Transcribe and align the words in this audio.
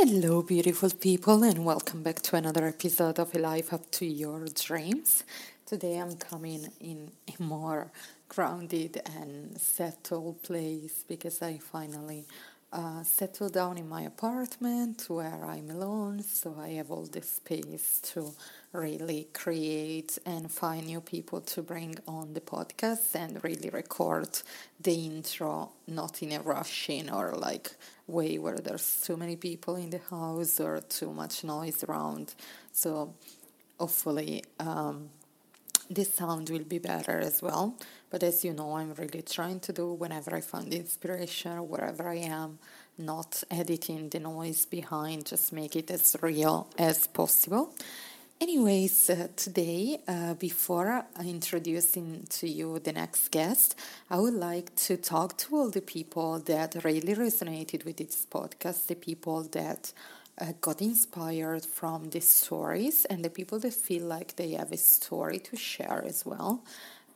Hello, 0.00 0.42
beautiful 0.42 0.90
people, 0.90 1.42
and 1.42 1.64
welcome 1.64 2.04
back 2.04 2.22
to 2.22 2.36
another 2.36 2.64
episode 2.68 3.18
of 3.18 3.34
A 3.34 3.38
Life 3.40 3.72
Up 3.72 3.90
to 3.90 4.06
Your 4.06 4.46
Dreams. 4.46 5.24
Today 5.66 5.98
I'm 5.98 6.14
coming 6.14 6.68
in 6.80 7.10
a 7.26 7.42
more 7.42 7.90
grounded 8.28 9.02
and 9.16 9.60
settled 9.60 10.40
place 10.44 11.04
because 11.08 11.42
I 11.42 11.58
finally 11.58 12.26
uh, 12.72 13.02
settled 13.02 13.54
down 13.54 13.78
in 13.78 13.88
my 13.88 14.02
apartment 14.02 15.06
where 15.08 15.44
I'm 15.44 15.70
alone, 15.70 16.22
so 16.22 16.54
I 16.58 16.70
have 16.70 16.90
all 16.90 17.06
the 17.06 17.22
space 17.22 18.00
to 18.12 18.32
really 18.72 19.28
create 19.32 20.18
and 20.26 20.50
find 20.50 20.86
new 20.86 21.00
people 21.00 21.40
to 21.40 21.62
bring 21.62 21.96
on 22.06 22.34
the 22.34 22.40
podcast 22.40 23.14
and 23.14 23.42
really 23.42 23.70
record 23.70 24.40
the 24.80 25.06
intro, 25.06 25.70
not 25.86 26.22
in 26.22 26.32
a 26.32 26.40
rushing 26.42 27.10
or 27.10 27.34
like 27.36 27.70
way 28.06 28.38
where 28.38 28.58
there's 28.58 29.00
too 29.00 29.16
many 29.16 29.36
people 29.36 29.76
in 29.76 29.90
the 29.90 30.00
house 30.10 30.60
or 30.60 30.80
too 30.80 31.12
much 31.12 31.44
noise 31.44 31.82
around. 31.84 32.34
So 32.72 33.14
hopefully. 33.78 34.44
Um, 34.60 35.10
this 35.90 36.14
sound 36.14 36.50
will 36.50 36.64
be 36.64 36.78
better 36.78 37.18
as 37.18 37.42
well. 37.42 37.76
But 38.10 38.22
as 38.22 38.44
you 38.44 38.52
know, 38.52 38.76
I'm 38.76 38.94
really 38.94 39.22
trying 39.22 39.60
to 39.60 39.72
do 39.72 39.92
whenever 39.92 40.34
I 40.34 40.40
find 40.40 40.72
inspiration, 40.72 41.68
wherever 41.68 42.08
I 42.08 42.16
am, 42.16 42.58
not 42.96 43.42
editing 43.50 44.08
the 44.08 44.20
noise 44.20 44.66
behind, 44.66 45.26
just 45.26 45.52
make 45.52 45.76
it 45.76 45.90
as 45.90 46.16
real 46.20 46.68
as 46.78 47.06
possible. 47.06 47.74
Anyways, 48.40 49.10
uh, 49.10 49.26
today, 49.34 50.00
uh, 50.06 50.34
before 50.34 51.04
introducing 51.24 52.24
to 52.30 52.48
you 52.48 52.78
the 52.78 52.92
next 52.92 53.32
guest, 53.32 53.74
I 54.08 54.20
would 54.20 54.34
like 54.34 54.76
to 54.86 54.96
talk 54.96 55.36
to 55.38 55.56
all 55.56 55.70
the 55.70 55.80
people 55.80 56.38
that 56.40 56.84
really 56.84 57.16
resonated 57.16 57.84
with 57.84 57.96
this 57.96 58.26
podcast, 58.30 58.86
the 58.86 58.94
people 58.94 59.42
that 59.50 59.92
uh, 60.40 60.52
got 60.60 60.80
inspired 60.80 61.64
from 61.64 62.10
the 62.10 62.20
stories, 62.20 63.04
and 63.06 63.24
the 63.24 63.30
people 63.30 63.58
that 63.60 63.74
feel 63.74 64.04
like 64.04 64.36
they 64.36 64.52
have 64.52 64.72
a 64.72 64.76
story 64.76 65.38
to 65.38 65.56
share 65.56 66.04
as 66.06 66.24
well. 66.24 66.62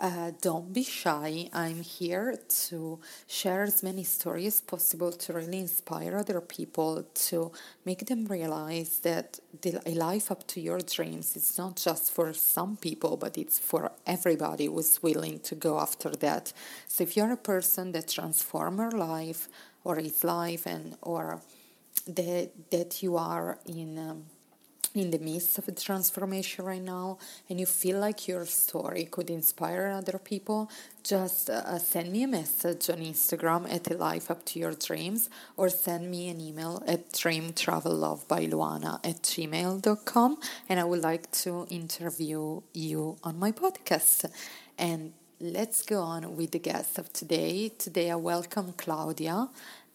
Uh, 0.00 0.32
don't 0.40 0.72
be 0.72 0.82
shy. 0.82 1.48
I'm 1.52 1.80
here 1.82 2.36
to 2.66 2.98
share 3.28 3.62
as 3.62 3.84
many 3.84 4.02
stories 4.02 4.54
as 4.54 4.60
possible 4.60 5.12
to 5.12 5.32
really 5.32 5.60
inspire 5.60 6.16
other 6.16 6.40
people 6.40 7.04
to 7.14 7.52
make 7.84 8.06
them 8.06 8.26
realize 8.26 8.98
that 9.00 9.38
the, 9.60 9.80
a 9.86 9.94
life 9.94 10.32
up 10.32 10.44
to 10.48 10.60
your 10.60 10.80
dreams 10.80 11.36
is 11.36 11.56
not 11.56 11.76
just 11.76 12.10
for 12.10 12.32
some 12.32 12.76
people, 12.78 13.16
but 13.16 13.38
it's 13.38 13.60
for 13.60 13.92
everybody 14.04 14.66
who's 14.66 15.00
willing 15.04 15.38
to 15.40 15.54
go 15.54 15.78
after 15.78 16.10
that. 16.10 16.52
So 16.88 17.04
if 17.04 17.16
you're 17.16 17.32
a 17.32 17.36
person 17.36 17.92
that 17.92 18.08
transform 18.08 18.78
your 18.78 18.90
life 18.90 19.48
or 19.84 19.96
his 19.96 20.24
life 20.24 20.66
and 20.66 20.96
or 21.02 21.40
that 22.06 22.70
that 22.70 23.02
you 23.02 23.16
are 23.16 23.58
in. 23.66 23.98
Um, 23.98 24.24
in 24.94 25.10
the 25.10 25.18
midst 25.18 25.58
of 25.58 25.68
a 25.68 25.72
transformation 25.72 26.64
right 26.64 26.82
now 26.82 27.18
and 27.48 27.58
you 27.58 27.66
feel 27.66 27.98
like 27.98 28.28
your 28.28 28.44
story 28.44 29.04
could 29.04 29.30
inspire 29.30 29.88
other 29.88 30.18
people, 30.18 30.70
just 31.02 31.48
uh, 31.48 31.78
send 31.78 32.12
me 32.12 32.22
a 32.24 32.28
message 32.28 32.90
on 32.90 32.98
Instagram 32.98 33.72
at 33.72 33.90
a 33.90 33.94
life 33.94 34.30
up 34.30 34.44
to 34.44 34.58
your 34.58 34.72
dreams 34.72 35.30
or 35.56 35.68
send 35.68 36.10
me 36.10 36.28
an 36.28 36.40
email 36.40 36.82
at 36.86 37.10
dreamtravellovebyluana 37.12 39.00
at 39.04 39.22
gmail.com 39.22 40.38
and 40.68 40.80
I 40.80 40.84
would 40.84 41.02
like 41.02 41.30
to 41.42 41.66
interview 41.70 42.60
you 42.74 43.16
on 43.24 43.38
my 43.38 43.52
podcast. 43.52 44.30
And 44.78 45.12
let's 45.40 45.82
go 45.82 46.00
on 46.00 46.36
with 46.36 46.52
the 46.52 46.58
guest 46.58 46.98
of 46.98 47.12
today. 47.12 47.70
Today 47.70 48.10
I 48.10 48.16
welcome 48.16 48.74
Claudia 48.76 49.48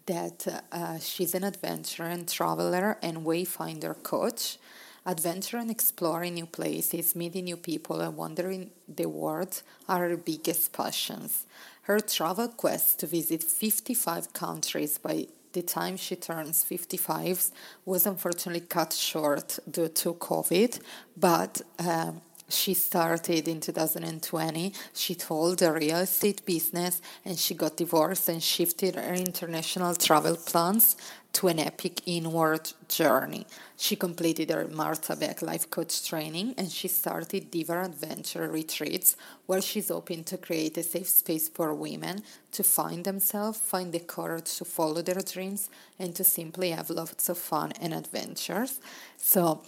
that 0.08 0.64
uh, 0.72 0.98
she's 1.00 1.36
an 1.36 1.44
adventurer 1.44 2.08
and 2.08 2.28
traveler 2.28 2.98
and 3.02 3.26
wayfinder 3.26 4.02
coach. 4.04 4.58
Adventure 5.06 5.58
and 5.58 5.72
exploring 5.72 6.34
new 6.34 6.46
places, 6.46 7.16
meeting 7.16 7.46
new 7.46 7.56
people, 7.56 8.02
and 8.02 8.18
wandering 8.18 8.72
the 8.94 9.08
world 9.08 9.62
are 9.88 10.10
her 10.10 10.18
biggest 10.18 10.74
passions. 10.74 11.46
Her 11.84 12.02
travel 12.02 12.50
quest 12.50 13.00
to 13.00 13.08
visit 13.08 13.44
55 13.44 14.34
countries 14.34 14.98
by 14.98 15.28
the 15.54 15.62
time 15.62 15.96
she 15.96 16.16
turns 16.16 16.64
55 16.64 17.52
was 17.86 18.06
unfortunately 18.06 18.68
cut 18.68 18.92
short 18.92 19.60
due 19.70 19.88
to 19.88 20.14
COVID, 20.16 20.82
but 21.16 21.62
um, 21.80 22.22
she 22.50 22.74
started 22.74 23.48
in 23.48 23.60
2020. 23.60 24.74
She 24.94 25.16
told 25.16 25.60
the 25.60 25.72
real 25.72 25.98
estate 25.98 26.46
business 26.46 27.02
and 27.26 27.38
she 27.38 27.54
got 27.54 27.78
divorced 27.78 28.30
and 28.30 28.42
shifted 28.42 28.96
her 28.96 29.14
international 29.14 29.96
travel 29.96 30.38
plans 30.38 30.96
to 31.34 31.50
an 31.50 31.60
epic 31.60 32.02
inward 32.06 32.72
journey. 32.88 33.46
She 33.76 33.96
completed 33.96 34.50
her 34.50 34.68
Martha 34.68 35.16
Beck 35.16 35.42
life 35.42 35.70
coach 35.70 36.08
training 36.08 36.56
and 36.58 36.72
she 36.72 36.88
started 36.88 37.52
Diva 37.52 37.84
Adventure 37.84 38.50
retreats 38.50 39.18
where 39.46 39.62
she's 39.62 39.90
hoping 39.90 40.24
to 40.24 40.38
create 40.38 40.78
a 40.78 40.84
safe 40.84 41.10
space 41.10 41.50
for 41.50 41.74
women 41.74 42.24
to 42.54 42.64
find 42.64 43.04
themselves, 43.04 43.60
find 43.60 43.92
the 43.92 44.00
courage 44.00 44.58
to 44.58 44.66
follow 44.66 45.02
their 45.02 45.22
dreams, 45.22 45.70
and 46.00 46.16
to 46.16 46.24
simply 46.24 46.72
have 46.72 46.90
lots 46.90 47.30
of 47.30 47.38
fun 47.38 47.74
and 47.80 47.94
adventures. 47.94 48.80
So 49.18 49.62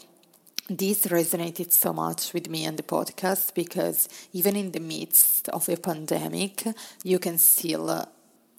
this 0.70 1.08
resonated 1.08 1.72
so 1.72 1.94
much 1.94 2.34
with 2.34 2.50
me 2.50 2.66
and 2.66 2.78
the 2.78 2.84
podcast 2.84 3.54
because 3.54 4.08
even 4.34 4.56
in 4.56 4.72
the 4.72 4.80
midst 4.80 5.50
of 5.50 5.68
a 5.68 5.78
pandemic, 5.78 6.64
you 7.04 7.20
can 7.20 7.38
still 7.38 7.90
uh, 7.90 8.06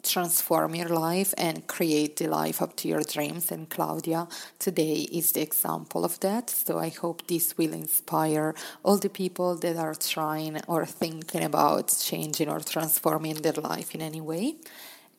transform 0.02 0.74
your 0.74 0.88
life 0.88 1.34
and 1.38 1.66
create 1.66 2.16
the 2.16 2.26
life 2.26 2.60
up 2.60 2.74
to 2.76 2.88
your 2.88 3.02
dreams. 3.02 3.52
And 3.52 3.68
Claudia 3.68 4.26
today 4.58 5.06
is 5.12 5.32
the 5.32 5.42
example 5.42 6.04
of 6.04 6.18
that. 6.20 6.50
So 6.50 6.78
I 6.78 6.88
hope 6.88 7.26
this 7.26 7.56
will 7.56 7.72
inspire 7.72 8.54
all 8.82 8.96
the 8.98 9.10
people 9.10 9.56
that 9.56 9.76
are 9.76 9.94
trying 9.94 10.60
or 10.66 10.86
thinking 10.86 11.44
about 11.44 11.96
changing 12.02 12.48
or 12.48 12.60
transforming 12.60 13.36
their 13.36 13.52
life 13.52 13.94
in 13.94 14.02
any 14.02 14.20
way. 14.20 14.56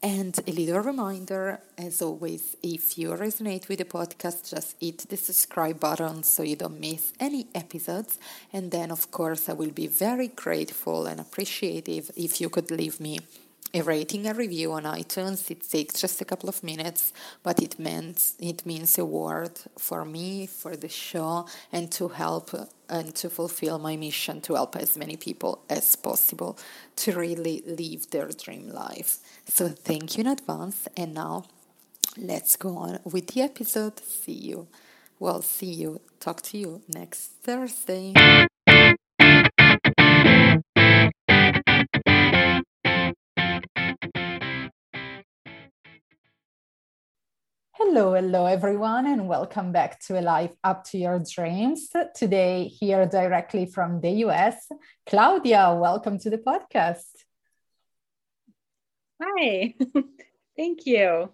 And 0.03 0.35
a 0.47 0.51
little 0.51 0.79
reminder, 0.79 1.59
as 1.77 2.01
always, 2.01 2.55
if 2.63 2.97
you 2.97 3.09
resonate 3.09 3.67
with 3.67 3.77
the 3.77 3.85
podcast, 3.85 4.49
just 4.49 4.75
hit 4.79 4.97
the 5.09 5.17
subscribe 5.17 5.79
button 5.79 6.23
so 6.23 6.41
you 6.41 6.55
don't 6.55 6.79
miss 6.79 7.13
any 7.19 7.45
episodes. 7.53 8.17
And 8.51 8.71
then, 8.71 8.89
of 8.89 9.11
course, 9.11 9.47
I 9.47 9.53
will 9.53 9.69
be 9.69 9.85
very 9.85 10.29
grateful 10.29 11.05
and 11.05 11.19
appreciative 11.19 12.09
if 12.15 12.41
you 12.41 12.49
could 12.49 12.71
leave 12.71 12.99
me 12.99 13.19
a 13.73 13.81
rating 13.81 14.27
and 14.27 14.37
review 14.37 14.73
on 14.73 14.83
iTunes. 14.83 15.49
It 15.49 15.67
takes 15.69 15.99
just 16.01 16.21
a 16.21 16.25
couple 16.25 16.49
of 16.49 16.63
minutes, 16.63 17.13
but 17.43 17.61
it 17.61 17.79
means 17.79 18.35
it 18.39 18.65
means 18.65 18.97
a 18.97 19.05
word 19.05 19.59
for 19.77 20.05
me, 20.05 20.47
for 20.47 20.75
the 20.75 20.89
show, 20.89 21.47
and 21.71 21.91
to 21.93 22.09
help 22.09 22.51
and 22.89 23.15
to 23.15 23.29
fulfill 23.29 23.79
my 23.79 23.95
mission 23.95 24.41
to 24.41 24.55
help 24.55 24.75
as 24.75 24.97
many 24.97 25.15
people 25.15 25.63
as 25.69 25.95
possible 25.95 26.57
to 26.97 27.13
really 27.13 27.63
live 27.65 28.09
their 28.09 28.27
dream 28.29 28.69
life. 28.69 29.19
So 29.47 29.69
thank 29.69 30.17
you 30.17 30.21
in 30.21 30.27
advance, 30.27 30.87
and 30.97 31.13
now 31.13 31.45
let's 32.17 32.55
go 32.57 32.77
on 32.77 32.99
with 33.05 33.27
the 33.27 33.41
episode. 33.41 33.99
See 33.99 34.33
you. 34.33 34.67
Well, 35.19 35.41
see 35.41 35.71
you. 35.71 36.01
Talk 36.19 36.41
to 36.43 36.57
you 36.57 36.81
next 36.89 37.31
Thursday. 37.43 38.13
Hello, 47.83 48.13
hello, 48.13 48.45
everyone, 48.45 49.07
and 49.07 49.27
welcome 49.27 49.71
back 49.71 49.99
to 50.01 50.19
a 50.19 50.21
life 50.21 50.51
up 50.63 50.83
to 50.83 50.99
your 50.99 51.17
dreams. 51.17 51.89
Today, 52.15 52.67
here 52.67 53.07
directly 53.07 53.65
from 53.65 54.01
the 54.01 54.11
US, 54.25 54.69
Claudia, 55.07 55.75
welcome 55.75 56.19
to 56.19 56.29
the 56.29 56.37
podcast. 56.37 57.09
Hi, 59.19 59.73
thank 60.55 60.85
you. 60.85 61.33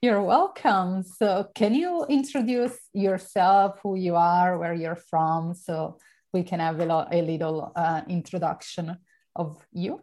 You're 0.00 0.22
welcome. 0.22 1.02
So, 1.02 1.50
can 1.54 1.74
you 1.74 2.06
introduce 2.08 2.78
yourself, 2.94 3.78
who 3.82 3.96
you 3.96 4.16
are, 4.16 4.58
where 4.58 4.74
you're 4.74 5.02
from, 5.10 5.54
so 5.54 5.98
we 6.32 6.42
can 6.42 6.58
have 6.58 6.80
a, 6.80 6.86
lo- 6.86 7.08
a 7.12 7.20
little 7.20 7.70
uh, 7.76 8.00
introduction 8.08 8.96
of 9.36 9.62
you? 9.72 10.00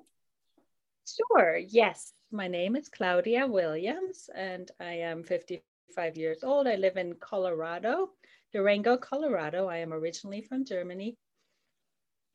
Sure, 1.07 1.57
yes. 1.57 2.13
My 2.33 2.47
name 2.47 2.75
is 2.75 2.89
Claudia 2.89 3.45
Williams, 3.45 4.27
and 4.33 4.71
I 4.79 4.93
am 4.93 5.21
55 5.21 6.17
years 6.17 6.43
old. 6.43 6.65
I 6.65 6.77
live 6.77 6.97
in 6.97 7.13
Colorado, 7.13 8.09
Durango, 8.51 8.97
Colorado. 8.97 9.67
I 9.67 9.77
am 9.77 9.93
originally 9.93 10.41
from 10.41 10.65
Germany. 10.65 11.15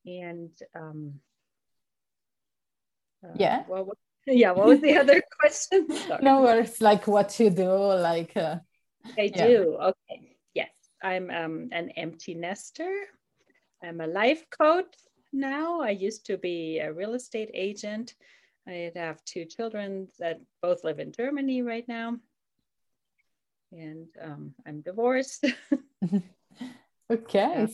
And 0.06 0.50
um, 0.72 1.14
uh, 3.24 3.34
yeah. 3.34 3.64
Well, 3.66 3.86
what, 3.86 3.98
yeah. 4.28 4.52
What 4.52 4.68
was 4.68 4.80
the 4.80 4.96
other 4.96 5.20
question? 5.40 5.90
Sorry. 5.90 6.22
No, 6.22 6.46
it's 6.46 6.80
like 6.80 7.08
what 7.08 7.40
you 7.40 7.50
do, 7.50 7.68
like. 7.68 8.36
Uh, 8.36 8.58
I 9.18 9.32
yeah. 9.34 9.46
do. 9.48 9.78
Okay. 9.82 10.36
Yes, 10.54 10.70
I'm 11.02 11.28
um, 11.28 11.70
an 11.72 11.90
empty 11.96 12.34
nester. 12.34 12.94
I'm 13.82 14.00
a 14.00 14.06
life 14.06 14.44
coach 14.48 14.94
now. 15.32 15.80
I 15.80 15.90
used 15.90 16.24
to 16.26 16.38
be 16.38 16.78
a 16.78 16.92
real 16.92 17.14
estate 17.14 17.50
agent. 17.52 18.14
I 18.68 18.92
have 18.94 19.24
two 19.24 19.46
children 19.46 20.08
that 20.18 20.40
both 20.60 20.84
live 20.84 20.98
in 20.98 21.12
Germany 21.12 21.62
right 21.62 21.88
now 21.88 22.18
and 23.72 24.08
um, 24.20 24.54
I'm 24.66 24.80
divorced. 24.80 25.44
okay. 27.10 27.68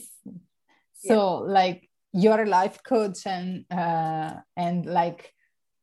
So, 0.93 1.45
yeah. 1.45 1.53
like, 1.53 1.89
you're 2.13 2.43
a 2.43 2.47
life 2.47 2.81
coach, 2.83 3.25
and 3.25 3.65
uh, 3.71 4.35
and 4.55 4.85
like, 4.85 5.33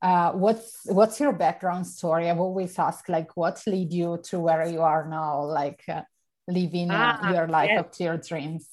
uh, 0.00 0.32
what's 0.32 0.80
what's 0.86 1.20
your 1.20 1.32
background 1.32 1.86
story? 1.86 2.30
I've 2.30 2.40
always 2.40 2.78
asked, 2.78 3.08
like, 3.08 3.36
what 3.36 3.62
lead 3.66 3.92
you 3.92 4.18
to 4.24 4.40
where 4.40 4.66
you 4.66 4.80
are 4.80 5.06
now, 5.08 5.44
like, 5.44 5.82
uh, 5.88 6.02
living 6.48 6.90
uh, 6.90 7.18
ah, 7.22 7.32
your 7.32 7.48
life 7.48 7.70
yes. 7.70 7.80
up 7.80 7.92
to 7.92 8.04
your 8.04 8.18
dreams. 8.18 8.68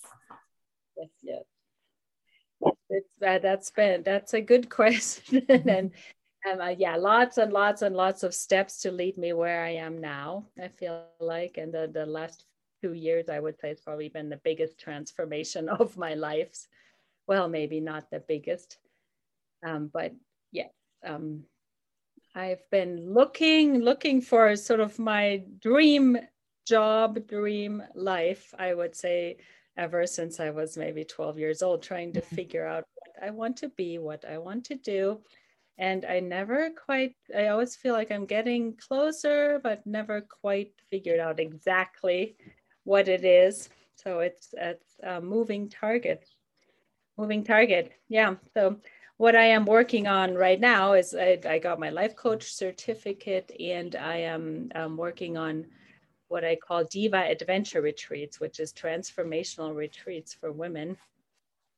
Yes, 0.97 1.09
yes. 1.21 1.44
It's, 2.89 3.13
uh, 3.25 3.39
that's 3.39 3.71
been 3.71 4.03
that's 4.03 4.33
a 4.33 4.41
good 4.41 4.69
question, 4.80 5.45
and 5.50 5.91
um, 6.45 6.62
uh, 6.62 6.69
yeah, 6.69 6.95
lots 6.95 7.38
and 7.38 7.51
lots 7.51 7.81
and 7.81 7.95
lots 7.95 8.24
of 8.24 8.33
steps 8.33 8.81
to 8.81 8.91
lead 8.91 9.18
me 9.18 9.33
where 9.33 9.63
I 9.63 9.71
am 9.71 10.00
now. 10.00 10.45
I 10.62 10.69
feel 10.69 11.03
like, 11.19 11.57
and 11.57 11.74
the 11.74 11.89
the 11.91 12.06
last 12.06 12.45
two 12.81 12.94
years, 12.94 13.27
I 13.30 13.39
would 13.39 13.59
say, 13.59 13.71
it's 13.71 13.81
probably 13.81 14.09
been 14.09 14.30
the 14.30 14.41
biggest 14.44 14.77
transformation 14.80 15.68
of 15.80 15.97
my 15.97 16.13
life. 16.13 16.68
Well, 17.27 17.50
maybe 17.50 17.80
not 17.80 18.09
the 18.09 18.21
biggest, 18.21 18.77
um, 19.65 19.89
but 19.94 20.13
yeah, 20.51 20.69
um, 21.06 21.44
I've 22.36 22.68
been 22.71 23.13
looking 23.13 23.80
looking 23.80 24.21
for 24.21 24.56
sort 24.56 24.80
of 24.80 24.97
my 24.97 25.44
dream 25.62 26.18
job, 26.65 27.27
dream 27.27 27.83
life. 27.95 28.53
I 28.57 28.74
would 28.74 28.95
say 28.95 29.38
ever 29.75 30.07
since 30.07 30.39
I 30.39 30.51
was 30.51 30.77
maybe 30.77 31.03
12 31.03 31.38
years 31.38 31.62
old, 31.62 31.83
trying 31.83 32.13
to 32.13 32.21
mm-hmm. 32.21 32.36
figure 32.36 32.65
out 32.65 32.86
what 32.95 33.27
I 33.27 33.31
want 33.31 33.57
to 33.57 33.69
be, 33.69 33.97
what 33.97 34.24
I 34.25 34.38
want 34.38 34.65
to 34.65 34.75
do 34.75 35.19
and 35.79 36.05
I 36.05 36.19
never 36.19 36.69
quite, 36.71 37.15
I 37.35 37.47
always 37.47 37.77
feel 37.77 37.93
like 37.93 38.11
I'm 38.11 38.25
getting 38.25 38.75
closer, 38.75 39.61
but 39.63 39.87
never 39.87 40.19
quite 40.21 40.73
figured 40.91 41.21
out 41.21 41.39
exactly 41.39 42.35
what 42.83 43.07
it 43.07 43.23
is. 43.23 43.69
So 43.95 44.19
it's, 44.19 44.53
it's 44.57 44.99
a 45.01 45.21
moving 45.21 45.69
target. 45.69 46.27
Moving 47.17 47.45
target. 47.45 47.93
Yeah. 48.09 48.35
So 48.53 48.81
what 49.15 49.37
I 49.37 49.45
am 49.45 49.65
working 49.65 50.05
on 50.05 50.35
right 50.35 50.59
now 50.59 50.93
is 50.93 51.15
I, 51.15 51.39
I 51.47 51.59
got 51.59 51.79
my 51.79 51.91
life 51.91 52.13
coach 52.13 52.51
certificate 52.51 53.49
and 53.57 53.95
I 53.95 54.17
am 54.17 54.71
um, 54.75 54.97
working 54.97 55.37
on 55.37 55.65
what 56.27 56.43
I 56.43 56.57
call 56.57 56.83
Diva 56.83 57.23
Adventure 57.29 57.81
Retreats, 57.81 58.41
which 58.41 58.59
is 58.59 58.73
transformational 58.73 59.73
retreats 59.73 60.33
for 60.33 60.51
women 60.51 60.97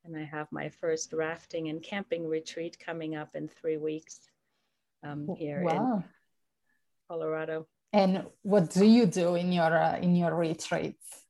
and 0.03 0.15
I 0.15 0.23
have 0.23 0.47
my 0.51 0.69
first 0.69 1.13
rafting 1.13 1.69
and 1.69 1.81
camping 1.81 2.27
retreat 2.27 2.77
coming 2.79 3.15
up 3.15 3.35
in 3.35 3.47
three 3.47 3.77
weeks 3.77 4.19
um, 5.03 5.27
here 5.37 5.61
wow. 5.63 5.97
in 5.97 6.03
Colorado. 7.07 7.67
And 7.93 8.25
what 8.41 8.69
do 8.71 8.85
you 8.85 9.05
do 9.05 9.35
in 9.35 9.51
your 9.51 9.77
uh, 9.77 9.97
in 9.97 10.15
your 10.15 10.33
retreats? 10.33 11.25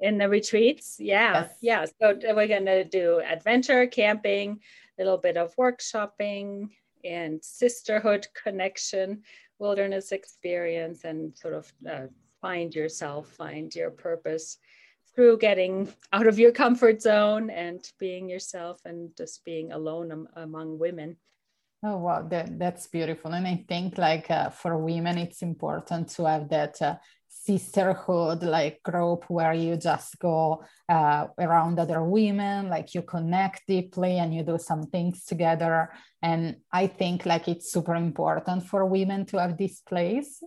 In 0.00 0.18
the 0.18 0.28
retreats, 0.28 0.96
yeah, 0.98 1.46
yes. 1.60 1.88
yeah. 2.00 2.12
So 2.24 2.34
we're 2.34 2.48
gonna 2.48 2.84
do 2.84 3.20
adventure 3.20 3.86
camping, 3.86 4.60
a 4.98 5.02
little 5.02 5.18
bit 5.18 5.36
of 5.36 5.54
workshopping, 5.56 6.70
and 7.04 7.44
sisterhood 7.44 8.26
connection, 8.42 9.22
wilderness 9.58 10.12
experience, 10.12 11.04
and 11.04 11.36
sort 11.36 11.54
of 11.54 11.72
uh, 11.88 12.06
find 12.40 12.74
yourself, 12.74 13.28
find 13.28 13.72
your 13.74 13.90
purpose 13.90 14.58
through 15.14 15.38
getting 15.38 15.92
out 16.12 16.26
of 16.26 16.38
your 16.38 16.52
comfort 16.52 17.02
zone 17.02 17.50
and 17.50 17.80
being 17.98 18.28
yourself 18.28 18.80
and 18.84 19.10
just 19.16 19.44
being 19.44 19.72
alone 19.72 20.10
am- 20.12 20.28
among 20.36 20.78
women. 20.78 21.16
Oh 21.84 21.98
wow, 21.98 22.22
that, 22.28 22.58
that's 22.58 22.86
beautiful. 22.86 23.32
And 23.32 23.46
I 23.46 23.64
think 23.68 23.98
like 23.98 24.30
uh, 24.30 24.50
for 24.50 24.78
women, 24.78 25.18
it's 25.18 25.42
important 25.42 26.10
to 26.10 26.26
have 26.26 26.48
that 26.50 26.80
uh, 26.80 26.94
sisterhood 27.44 28.44
like 28.44 28.80
group 28.84 29.24
where 29.28 29.52
you 29.52 29.76
just 29.76 30.16
go 30.20 30.62
uh, 30.88 31.26
around 31.40 31.80
other 31.80 32.04
women, 32.04 32.68
like 32.68 32.94
you 32.94 33.02
connect 33.02 33.66
deeply 33.66 34.18
and 34.18 34.32
you 34.32 34.44
do 34.44 34.58
some 34.58 34.84
things 34.84 35.24
together. 35.24 35.90
And 36.22 36.58
I 36.72 36.86
think 36.86 37.26
like 37.26 37.48
it's 37.48 37.72
super 37.72 37.96
important 37.96 38.66
for 38.66 38.86
women 38.86 39.26
to 39.26 39.40
have 39.40 39.58
this 39.58 39.80
place 39.80 40.40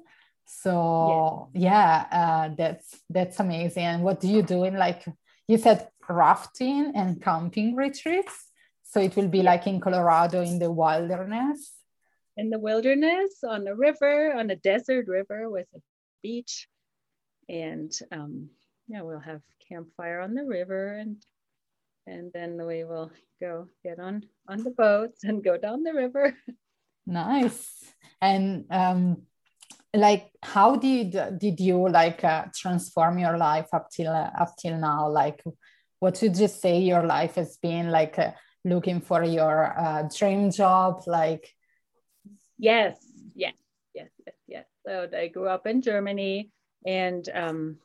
so 0.45 1.49
yeah, 1.53 2.05
yeah 2.11 2.17
uh, 2.49 2.55
that's 2.55 2.99
that's 3.09 3.39
amazing. 3.39 3.83
And 3.83 4.03
what 4.03 4.19
do 4.19 4.27
you 4.27 4.41
do 4.41 4.63
in 4.63 4.75
like 4.75 5.05
you 5.47 5.57
said 5.57 5.89
rafting 6.07 6.93
and 6.95 7.21
camping 7.21 7.75
retreats? 7.75 8.51
So 8.83 8.99
it 8.99 9.15
will 9.15 9.27
be 9.27 9.39
yeah. 9.39 9.51
like 9.51 9.67
in 9.67 9.79
colorado 9.79 10.41
in 10.41 10.59
the 10.59 10.71
wilderness? 10.71 11.73
In 12.37 12.49
the 12.49 12.59
wilderness 12.59 13.43
on 13.43 13.67
a 13.67 13.75
river 13.75 14.33
on 14.33 14.49
a 14.49 14.55
desert 14.55 15.07
river 15.07 15.49
with 15.49 15.67
a 15.75 15.79
beach. 16.21 16.67
And 17.47 17.91
um, 18.11 18.49
yeah 18.87 19.01
we'll 19.01 19.19
have 19.19 19.41
campfire 19.67 20.19
on 20.19 20.33
the 20.33 20.45
river 20.45 20.93
and 20.93 21.17
and 22.07 22.31
then 22.33 22.63
we 22.65 22.83
will 22.83 23.11
go 23.41 23.67
get 23.83 23.99
on 23.99 24.23
on 24.47 24.63
the 24.63 24.69
boats 24.69 25.23
and 25.23 25.43
go 25.43 25.57
down 25.57 25.83
the 25.83 25.93
river. 25.93 26.35
Nice. 27.07 27.69
And 28.19 28.65
um 28.71 29.27
like 29.95 30.31
how 30.43 30.75
did 30.75 31.11
did 31.39 31.59
you 31.59 31.89
like 31.89 32.23
uh, 32.23 32.45
transform 32.55 33.19
your 33.19 33.37
life 33.37 33.67
up 33.73 33.89
till 33.89 34.11
uh, 34.11 34.31
up 34.39 34.55
till 34.57 34.77
now? 34.77 35.09
Like 35.09 35.43
what 35.99 36.19
would 36.21 36.37
you 36.37 36.47
say 36.47 36.79
your 36.79 37.05
life 37.05 37.35
has 37.35 37.57
been 37.57 37.89
like 37.91 38.19
uh, 38.19 38.31
looking 38.63 39.01
for 39.01 39.23
your 39.23 39.77
uh, 39.77 40.09
dream 40.15 40.51
job? 40.51 41.03
Like 41.07 41.49
yes. 42.57 42.97
Yes 43.35 43.55
yes 43.95 44.11
yes 44.25 44.35
yes 44.47 44.65
so 44.85 45.07
i 45.17 45.27
grew 45.27 45.47
up 45.47 45.65
in 45.65 45.81
germany 45.81 46.51
and 46.85 47.29
um 47.33 47.77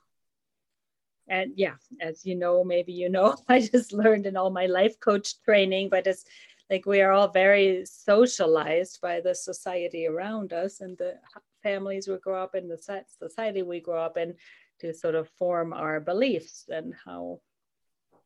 and 1.28 1.52
yeah 1.56 1.74
as 2.00 2.26
you 2.26 2.34
know 2.34 2.64
maybe 2.64 2.92
you 2.92 3.08
know 3.08 3.36
i 3.48 3.60
just 3.60 3.92
learned 3.92 4.26
in 4.26 4.36
all 4.36 4.50
my 4.50 4.66
life 4.66 4.98
coach 5.00 5.40
training 5.44 5.88
but 5.88 6.06
it's 6.06 6.24
like 6.68 6.84
we 6.86 7.00
are 7.00 7.12
all 7.12 7.28
very 7.28 7.84
socialized 7.84 9.00
by 9.00 9.20
the 9.20 9.34
society 9.34 10.06
around 10.06 10.52
us 10.52 10.80
and 10.80 10.98
the 10.98 11.14
families 11.62 12.08
we 12.08 12.18
grow 12.18 12.42
up 12.42 12.54
in, 12.54 12.68
the 12.68 13.04
society 13.18 13.62
we 13.62 13.80
grow 13.80 14.02
up 14.02 14.16
in, 14.16 14.34
to 14.80 14.94
sort 14.94 15.14
of 15.14 15.28
form 15.38 15.72
our 15.72 16.00
beliefs 16.00 16.64
and 16.68 16.94
how 17.04 17.40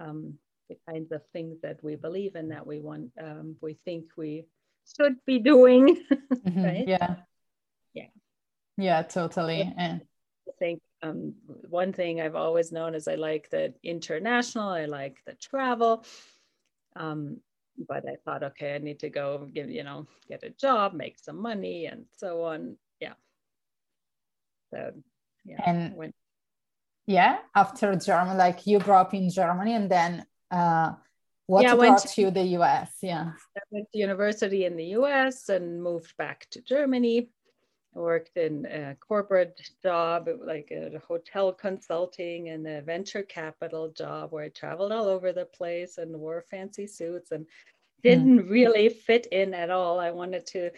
um, 0.00 0.34
the 0.68 0.76
kinds 0.88 1.12
of 1.12 1.22
things 1.32 1.60
that 1.62 1.82
we 1.82 1.96
believe 1.96 2.36
in 2.36 2.48
that 2.48 2.66
we 2.66 2.80
want, 2.80 3.10
um, 3.20 3.56
we 3.60 3.74
think 3.74 4.06
we 4.16 4.46
should 4.96 5.16
be 5.26 5.38
doing. 5.38 6.02
Mm-hmm. 6.44 6.62
right? 6.62 6.84
Yeah. 6.86 7.14
Yeah. 7.94 8.08
Yeah, 8.76 9.02
totally. 9.02 9.72
And 9.78 10.02
I 10.46 10.52
think 10.58 10.82
um, 11.02 11.34
one 11.70 11.94
thing 11.94 12.20
I've 12.20 12.34
always 12.34 12.70
known 12.70 12.94
is 12.94 13.08
I 13.08 13.14
like 13.14 13.48
the 13.48 13.72
international, 13.82 14.68
I 14.68 14.84
like 14.84 15.16
the 15.26 15.32
travel. 15.34 16.04
Um, 16.96 17.38
but 17.88 18.04
I 18.06 18.16
thought, 18.24 18.42
okay, 18.42 18.74
I 18.74 18.78
need 18.78 19.00
to 19.00 19.10
go 19.10 19.48
give, 19.52 19.70
you 19.70 19.84
know, 19.84 20.06
get 20.28 20.44
a 20.44 20.50
job, 20.50 20.92
make 20.92 21.18
some 21.18 21.40
money, 21.40 21.86
and 21.86 22.04
so 22.16 22.42
on. 22.44 22.76
Yeah. 25.44 25.60
And 25.66 25.94
when, 25.94 26.12
yeah, 27.06 27.38
after 27.54 27.94
Germany, 27.96 28.38
like 28.38 28.66
you 28.66 28.78
grew 28.78 28.94
up 28.94 29.14
in 29.14 29.30
Germany, 29.30 29.74
and 29.74 29.90
then 29.90 30.26
uh, 30.50 30.92
what 31.46 31.62
yeah, 31.62 31.74
brought 31.74 31.98
to, 31.98 32.20
you 32.20 32.30
the 32.30 32.44
US? 32.58 32.90
Yeah. 33.02 33.32
I 33.56 33.60
went 33.70 33.88
to 33.92 33.98
university 33.98 34.64
in 34.64 34.76
the 34.76 34.96
US 34.98 35.48
and 35.48 35.82
moved 35.82 36.16
back 36.16 36.46
to 36.52 36.62
Germany. 36.62 37.28
I 37.94 37.98
worked 37.98 38.36
in 38.36 38.66
a 38.66 38.96
corporate 38.96 39.60
job, 39.82 40.28
like 40.44 40.72
a 40.72 40.98
hotel 41.06 41.52
consulting 41.52 42.48
and 42.48 42.66
a 42.66 42.80
venture 42.80 43.22
capital 43.22 43.90
job 43.90 44.32
where 44.32 44.44
I 44.44 44.48
traveled 44.48 44.90
all 44.90 45.06
over 45.06 45.32
the 45.32 45.44
place 45.44 45.98
and 45.98 46.18
wore 46.18 46.44
fancy 46.50 46.86
suits 46.86 47.30
and 47.30 47.44
hmm. 47.44 48.08
didn't 48.08 48.46
mm. 48.46 48.50
really 48.50 48.88
fit 48.88 49.26
in 49.26 49.54
at 49.54 49.70
all. 49.70 50.00
I 50.00 50.10
wanted 50.10 50.46
to 50.48 50.70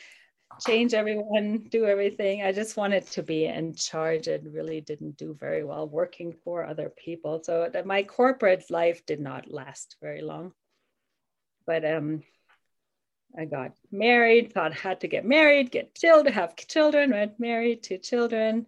change 0.66 0.94
everyone, 0.94 1.68
do 1.70 1.86
everything. 1.86 2.42
I 2.42 2.52
just 2.52 2.76
wanted 2.76 3.06
to 3.12 3.22
be 3.22 3.44
in 3.46 3.74
charge 3.74 4.26
and 4.28 4.52
really 4.54 4.80
didn't 4.80 5.16
do 5.16 5.36
very 5.38 5.64
well 5.64 5.88
working 5.88 6.32
for 6.44 6.64
other 6.64 6.90
people. 6.90 7.42
So 7.42 7.70
my 7.84 8.02
corporate 8.02 8.70
life 8.70 9.04
did 9.06 9.20
not 9.20 9.50
last 9.50 9.96
very 10.00 10.22
long. 10.22 10.52
But 11.66 11.84
um, 11.84 12.22
I 13.36 13.44
got 13.44 13.72
married, 13.90 14.52
thought 14.52 14.72
I 14.72 14.76
had 14.76 15.00
to 15.00 15.08
get 15.08 15.24
married, 15.24 15.70
get 15.70 15.94
children, 15.94 16.32
have 16.32 16.56
children, 16.56 17.10
went 17.10 17.38
married, 17.40 17.82
two 17.82 17.98
children, 17.98 18.66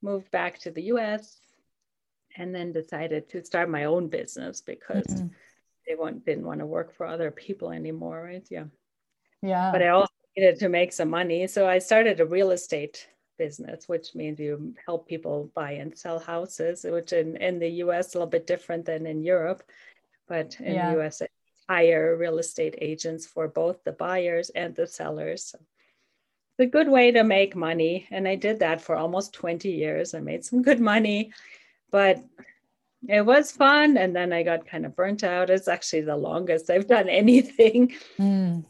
moved 0.00 0.30
back 0.30 0.58
to 0.60 0.70
the 0.70 0.84
US, 0.94 1.38
and 2.36 2.54
then 2.54 2.72
decided 2.72 3.28
to 3.30 3.44
start 3.44 3.68
my 3.68 3.84
own 3.84 4.08
business 4.08 4.60
because 4.60 5.06
mm-hmm. 5.06 5.26
they 5.86 5.96
want, 5.96 6.24
didn't 6.24 6.46
want 6.46 6.60
to 6.60 6.66
work 6.66 6.94
for 6.94 7.06
other 7.06 7.30
people 7.30 7.70
anymore, 7.70 8.22
right? 8.22 8.46
Yeah. 8.48 8.64
Yeah. 9.42 9.72
But 9.72 9.82
I 9.82 9.88
also 9.88 10.12
needed 10.36 10.58
to 10.60 10.68
make 10.68 10.92
some 10.92 11.10
money. 11.10 11.46
So 11.46 11.68
I 11.68 11.78
started 11.78 12.20
a 12.20 12.26
real 12.26 12.50
estate 12.50 13.08
business, 13.38 13.88
which 13.88 14.14
means 14.14 14.38
you 14.38 14.74
help 14.86 15.08
people 15.08 15.50
buy 15.54 15.72
and 15.72 15.96
sell 15.96 16.18
houses, 16.18 16.84
which 16.84 17.12
in, 17.12 17.36
in 17.36 17.58
the 17.58 17.70
US 17.84 18.14
a 18.14 18.18
little 18.18 18.30
bit 18.30 18.46
different 18.46 18.84
than 18.84 19.06
in 19.06 19.22
Europe. 19.22 19.62
But 20.28 20.56
in 20.60 20.74
yeah. 20.74 20.94
the 20.94 21.00
US, 21.00 21.22
hire 21.70 22.16
real 22.16 22.38
estate 22.38 22.74
agents 22.80 23.26
for 23.26 23.46
both 23.46 23.84
the 23.84 23.92
buyers 23.92 24.50
and 24.50 24.74
the 24.74 24.86
sellers. 24.86 25.54
a 26.58 26.66
good 26.66 26.88
way 26.88 27.12
to 27.12 27.22
make 27.24 27.54
money. 27.56 28.06
And 28.10 28.28
I 28.28 28.34
did 28.34 28.58
that 28.58 28.82
for 28.82 28.96
almost 28.96 29.32
20 29.32 29.70
years. 29.70 30.12
I 30.12 30.20
made 30.20 30.44
some 30.44 30.62
good 30.62 30.80
money, 30.80 31.32
but 31.90 32.22
it 33.08 33.24
was 33.24 33.52
fun. 33.52 33.96
And 33.96 34.14
then 34.14 34.32
I 34.32 34.42
got 34.42 34.66
kind 34.66 34.84
of 34.84 34.96
burnt 34.96 35.24
out. 35.24 35.48
It's 35.48 35.68
actually 35.68 36.02
the 36.02 36.16
longest 36.16 36.68
I've 36.68 36.88
done 36.88 37.08
anything. 37.22 37.94
Mm. 38.18 38.64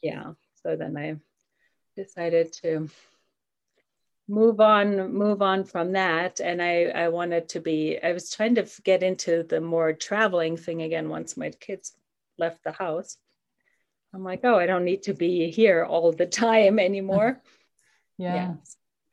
Yeah. 0.00 0.32
So 0.66 0.74
then 0.74 0.96
I 0.96 1.14
decided 1.94 2.52
to 2.54 2.88
move 4.26 4.60
on 4.60 5.14
move 5.14 5.40
on 5.40 5.62
from 5.62 5.92
that 5.92 6.40
and 6.40 6.60
i 6.60 6.86
i 6.86 7.08
wanted 7.08 7.48
to 7.48 7.60
be 7.60 7.96
i 8.02 8.12
was 8.12 8.28
trying 8.28 8.56
to 8.56 8.66
get 8.82 9.04
into 9.04 9.44
the 9.44 9.60
more 9.60 9.92
traveling 9.92 10.56
thing 10.56 10.82
again 10.82 11.08
once 11.08 11.36
my 11.36 11.48
kids 11.50 11.94
left 12.36 12.64
the 12.64 12.72
house 12.72 13.16
i'm 14.12 14.24
like 14.24 14.40
oh 14.42 14.58
i 14.58 14.66
don't 14.66 14.84
need 14.84 15.04
to 15.04 15.14
be 15.14 15.48
here 15.48 15.84
all 15.84 16.10
the 16.10 16.26
time 16.26 16.80
anymore 16.80 17.40
yeah. 18.18 18.34
yeah. 18.34 18.54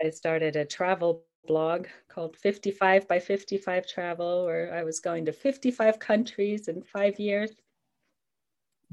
i 0.03 0.09
started 0.09 0.55
a 0.55 0.65
travel 0.65 1.23
blog 1.45 1.85
called 2.09 2.35
55 2.35 3.07
by 3.07 3.19
55 3.19 3.85
travel 3.85 4.45
where 4.45 4.73
i 4.73 4.83
was 4.83 4.99
going 4.99 5.25
to 5.25 5.31
55 5.31 5.99
countries 5.99 6.67
in 6.67 6.81
five 6.81 7.19
years 7.19 7.51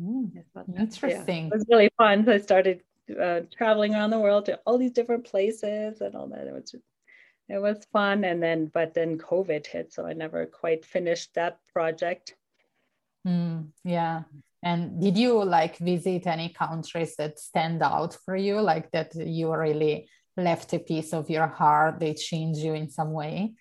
mm, 0.01 0.31
interesting 0.79 1.45
yeah, 1.45 1.47
it 1.47 1.53
was 1.53 1.67
really 1.69 1.91
fun 1.99 2.25
so 2.25 2.33
i 2.33 2.39
started 2.39 2.81
uh, 3.19 3.41
traveling 3.57 3.95
around 3.95 4.11
the 4.11 4.19
world 4.19 4.47
to 4.47 4.59
all 4.67 4.79
these 4.79 4.93
different 4.93 5.25
places 5.25 6.01
and 6.01 6.15
all 6.15 6.29
that. 6.29 6.47
It 6.47 6.53
was 6.53 6.75
it 7.49 7.59
was 7.59 7.85
fun, 7.93 8.25
and 8.25 8.43
then 8.43 8.67
but 8.67 8.95
then 8.95 9.19
COVID 9.19 9.67
hit, 9.67 9.93
so 9.93 10.07
I 10.07 10.13
never 10.13 10.47
quite 10.47 10.85
finished 10.85 11.35
that 11.35 11.59
project. 11.73 12.37
Mm, 13.27 13.69
yeah. 13.85 14.23
And 14.63 15.01
did 15.01 15.17
you 15.17 15.43
like 15.43 15.79
visit 15.79 16.27
any 16.27 16.51
countries 16.51 17.17
that 17.17 17.39
stand 17.39 17.83
out 17.83 18.17
for 18.25 18.37
you, 18.37 18.61
like 18.61 18.91
that 18.93 19.15
you 19.15 19.53
really 19.55 20.09
left 20.37 20.73
a 20.75 20.79
piece 20.79 21.13
of 21.13 21.31
your 21.31 21.47
heart? 21.47 21.99
They 21.99 22.15
changed 22.15 22.61
you 22.61 22.75
in 22.75 22.91
some 22.91 23.13
way. 23.13 23.55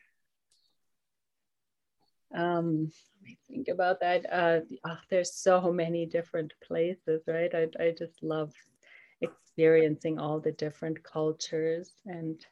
Um, 2.35 2.91
me 3.23 3.37
think 3.47 3.67
about 3.67 3.99
that. 4.01 4.25
Uh, 4.31 4.59
oh, 4.85 4.97
there's 5.09 5.33
so 5.33 5.71
many 5.71 6.05
different 6.05 6.53
places, 6.63 7.23
right? 7.27 7.53
I 7.53 7.67
I 7.79 7.93
just 7.97 8.21
love 8.21 8.53
experiencing 9.21 10.19
all 10.19 10.39
the 10.39 10.51
different 10.51 11.03
cultures 11.03 11.91
and 12.05 12.45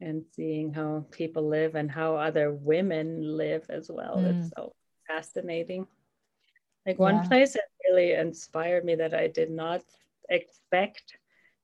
and 0.00 0.24
seeing 0.34 0.72
how 0.72 1.04
people 1.10 1.48
live 1.48 1.74
and 1.74 1.90
how 1.90 2.16
other 2.16 2.52
women 2.52 3.36
live 3.36 3.66
as 3.68 3.90
well. 3.90 4.16
Mm. 4.16 4.40
It's 4.40 4.52
so 4.56 4.72
fascinating. 5.06 5.86
Like 6.86 6.98
one 6.98 7.16
yeah. 7.16 7.28
place 7.28 7.52
that 7.54 7.64
really 7.88 8.12
inspired 8.12 8.84
me 8.84 8.94
that 8.94 9.12
I 9.12 9.26
did 9.26 9.50
not 9.50 9.82
expect 10.28 11.18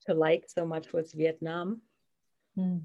to 0.07 0.15
like 0.15 0.45
so 0.49 0.67
much 0.67 0.93
was 0.93 1.13
Vietnam. 1.13 1.81
Mm. 2.59 2.83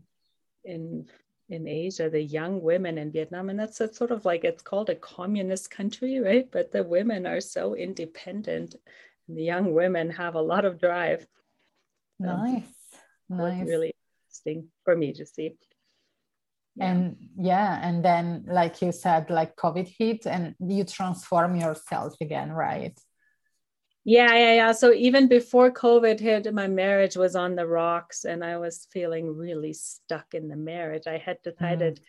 In 0.66 1.08
in 1.50 1.68
Asia, 1.68 2.10
the 2.10 2.22
young 2.22 2.62
women 2.62 2.98
in 2.98 3.12
Vietnam, 3.12 3.50
and 3.50 3.60
that's 3.60 3.82
a 3.82 3.92
sort 3.94 4.12
of 4.12 4.26
like 4.26 4.44
it's 4.44 4.62
called 4.62 4.90
a 4.90 4.96
communist 4.96 5.72
country, 5.72 6.20
right? 6.28 6.50
But 6.52 6.72
the 6.72 6.84
women 6.84 7.26
are 7.26 7.42
so 7.42 7.76
independent, 7.76 8.76
and 9.28 9.38
the 9.38 9.44
young 9.44 9.74
women 9.74 10.10
have 10.12 10.36
a 10.36 10.42
lot 10.42 10.66
of 10.66 10.80
drive. 10.80 11.26
Nice. 12.20 12.64
Um, 13.32 13.38
nice. 13.38 13.68
Really 13.68 13.94
interesting 14.26 14.70
for 14.84 14.96
me 14.96 15.14
to 15.14 15.26
see. 15.26 15.56
Yeah. 16.76 16.92
And 16.92 17.18
yeah, 17.38 17.80
and 17.82 18.04
then 18.06 18.46
like 18.48 18.82
you 18.82 18.92
said, 18.92 19.30
like 19.30 19.56
COVID 19.56 19.88
hit 19.98 20.26
and 20.26 20.56
you 20.60 20.84
transform 20.84 21.56
yourself 21.56 22.16
again, 22.22 22.52
right? 22.52 22.98
Yeah, 24.06 24.34
yeah, 24.34 24.54
yeah. 24.54 24.72
So 24.72 24.94
even 24.94 25.28
before 25.28 25.72
COVID 25.72 26.20
hit, 26.20 26.52
my 26.54 26.68
marriage 26.68 27.18
was 27.18 27.36
on 27.36 27.56
the 27.56 27.68
rocks 27.68 28.26
and 28.26 28.44
I 28.44 28.58
was 28.58 28.88
feeling 28.92 29.36
really 29.36 29.74
stuck 29.74 30.34
in 30.34 30.48
the 30.48 30.56
marriage. 30.56 31.06
I 31.06 31.18
had 31.18 31.42
decided 31.44 32.00
mm. 32.00 32.04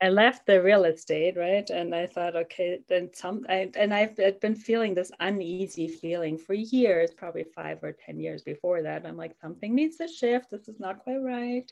I 0.00 0.10
left 0.10 0.46
the 0.46 0.62
real 0.62 0.84
estate, 0.84 1.36
right? 1.36 1.68
And 1.70 1.94
I 1.94 2.06
thought, 2.06 2.36
okay, 2.36 2.80
then 2.88 3.10
some, 3.14 3.46
I, 3.48 3.70
and 3.76 3.94
I've 3.94 4.16
been 4.40 4.54
feeling 4.54 4.94
this 4.94 5.10
uneasy 5.20 5.88
feeling 5.88 6.36
for 6.36 6.52
years, 6.52 7.12
probably 7.14 7.44
five 7.44 7.82
or 7.82 7.92
10 7.92 8.20
years 8.20 8.42
before 8.42 8.82
that. 8.82 9.06
I'm 9.06 9.16
like, 9.16 9.36
something 9.40 9.74
needs 9.74 9.96
to 9.96 10.08
shift. 10.08 10.50
This 10.50 10.68
is 10.68 10.78
not 10.78 10.98
quite 10.98 11.22
right. 11.22 11.70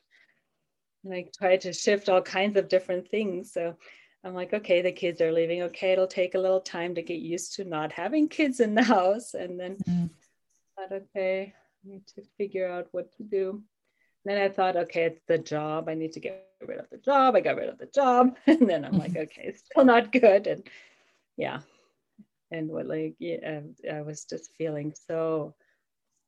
And 1.04 1.12
I 1.12 1.26
tried 1.36 1.62
to 1.62 1.74
shift 1.74 2.08
all 2.08 2.22
kinds 2.22 2.56
of 2.56 2.68
different 2.68 3.08
things. 3.08 3.52
So 3.52 3.76
I'm 4.24 4.34
like, 4.34 4.54
okay, 4.54 4.80
the 4.80 4.92
kids 4.92 5.20
are 5.20 5.32
leaving. 5.32 5.62
Okay, 5.62 5.92
it'll 5.92 6.06
take 6.06 6.34
a 6.34 6.38
little 6.38 6.60
time 6.60 6.94
to 6.94 7.02
get 7.02 7.20
used 7.20 7.54
to 7.56 7.64
not 7.64 7.92
having 7.92 8.28
kids 8.28 8.60
in 8.60 8.74
the 8.74 8.82
house. 8.96 9.34
And 9.34 9.60
then 9.60 9.76
mm-hmm. 9.76 10.06
I 10.78 10.82
thought, 10.88 10.92
okay, 10.92 11.52
I 11.84 11.88
need 11.88 12.06
to 12.14 12.22
figure 12.38 12.68
out 12.68 12.88
what 12.92 13.14
to 13.16 13.22
do. 13.22 13.62
Then 14.24 14.40
I 14.40 14.48
thought, 14.48 14.76
okay, 14.76 15.04
it's 15.04 15.20
the 15.28 15.36
job. 15.36 15.88
I 15.88 15.94
need 15.94 16.12
to 16.12 16.20
get 16.20 16.46
rid 16.66 16.78
of 16.78 16.88
the 16.90 16.96
job. 16.96 17.36
I 17.36 17.40
got 17.40 17.56
rid 17.56 17.68
of 17.68 17.78
the 17.78 17.90
job. 17.94 18.36
And 18.46 18.68
then 18.68 18.84
I'm 18.84 18.98
like, 18.98 19.16
okay, 19.16 19.42
it's 19.44 19.64
still 19.66 19.84
not 19.84 20.12
good. 20.12 20.46
And 20.46 20.66
yeah. 21.36 21.60
And 22.50 22.68
what 22.68 22.86
like 22.86 23.16
yeah, 23.18 23.60
I 23.92 24.00
was 24.00 24.24
just 24.24 24.52
feeling 24.56 24.94
so 25.06 25.54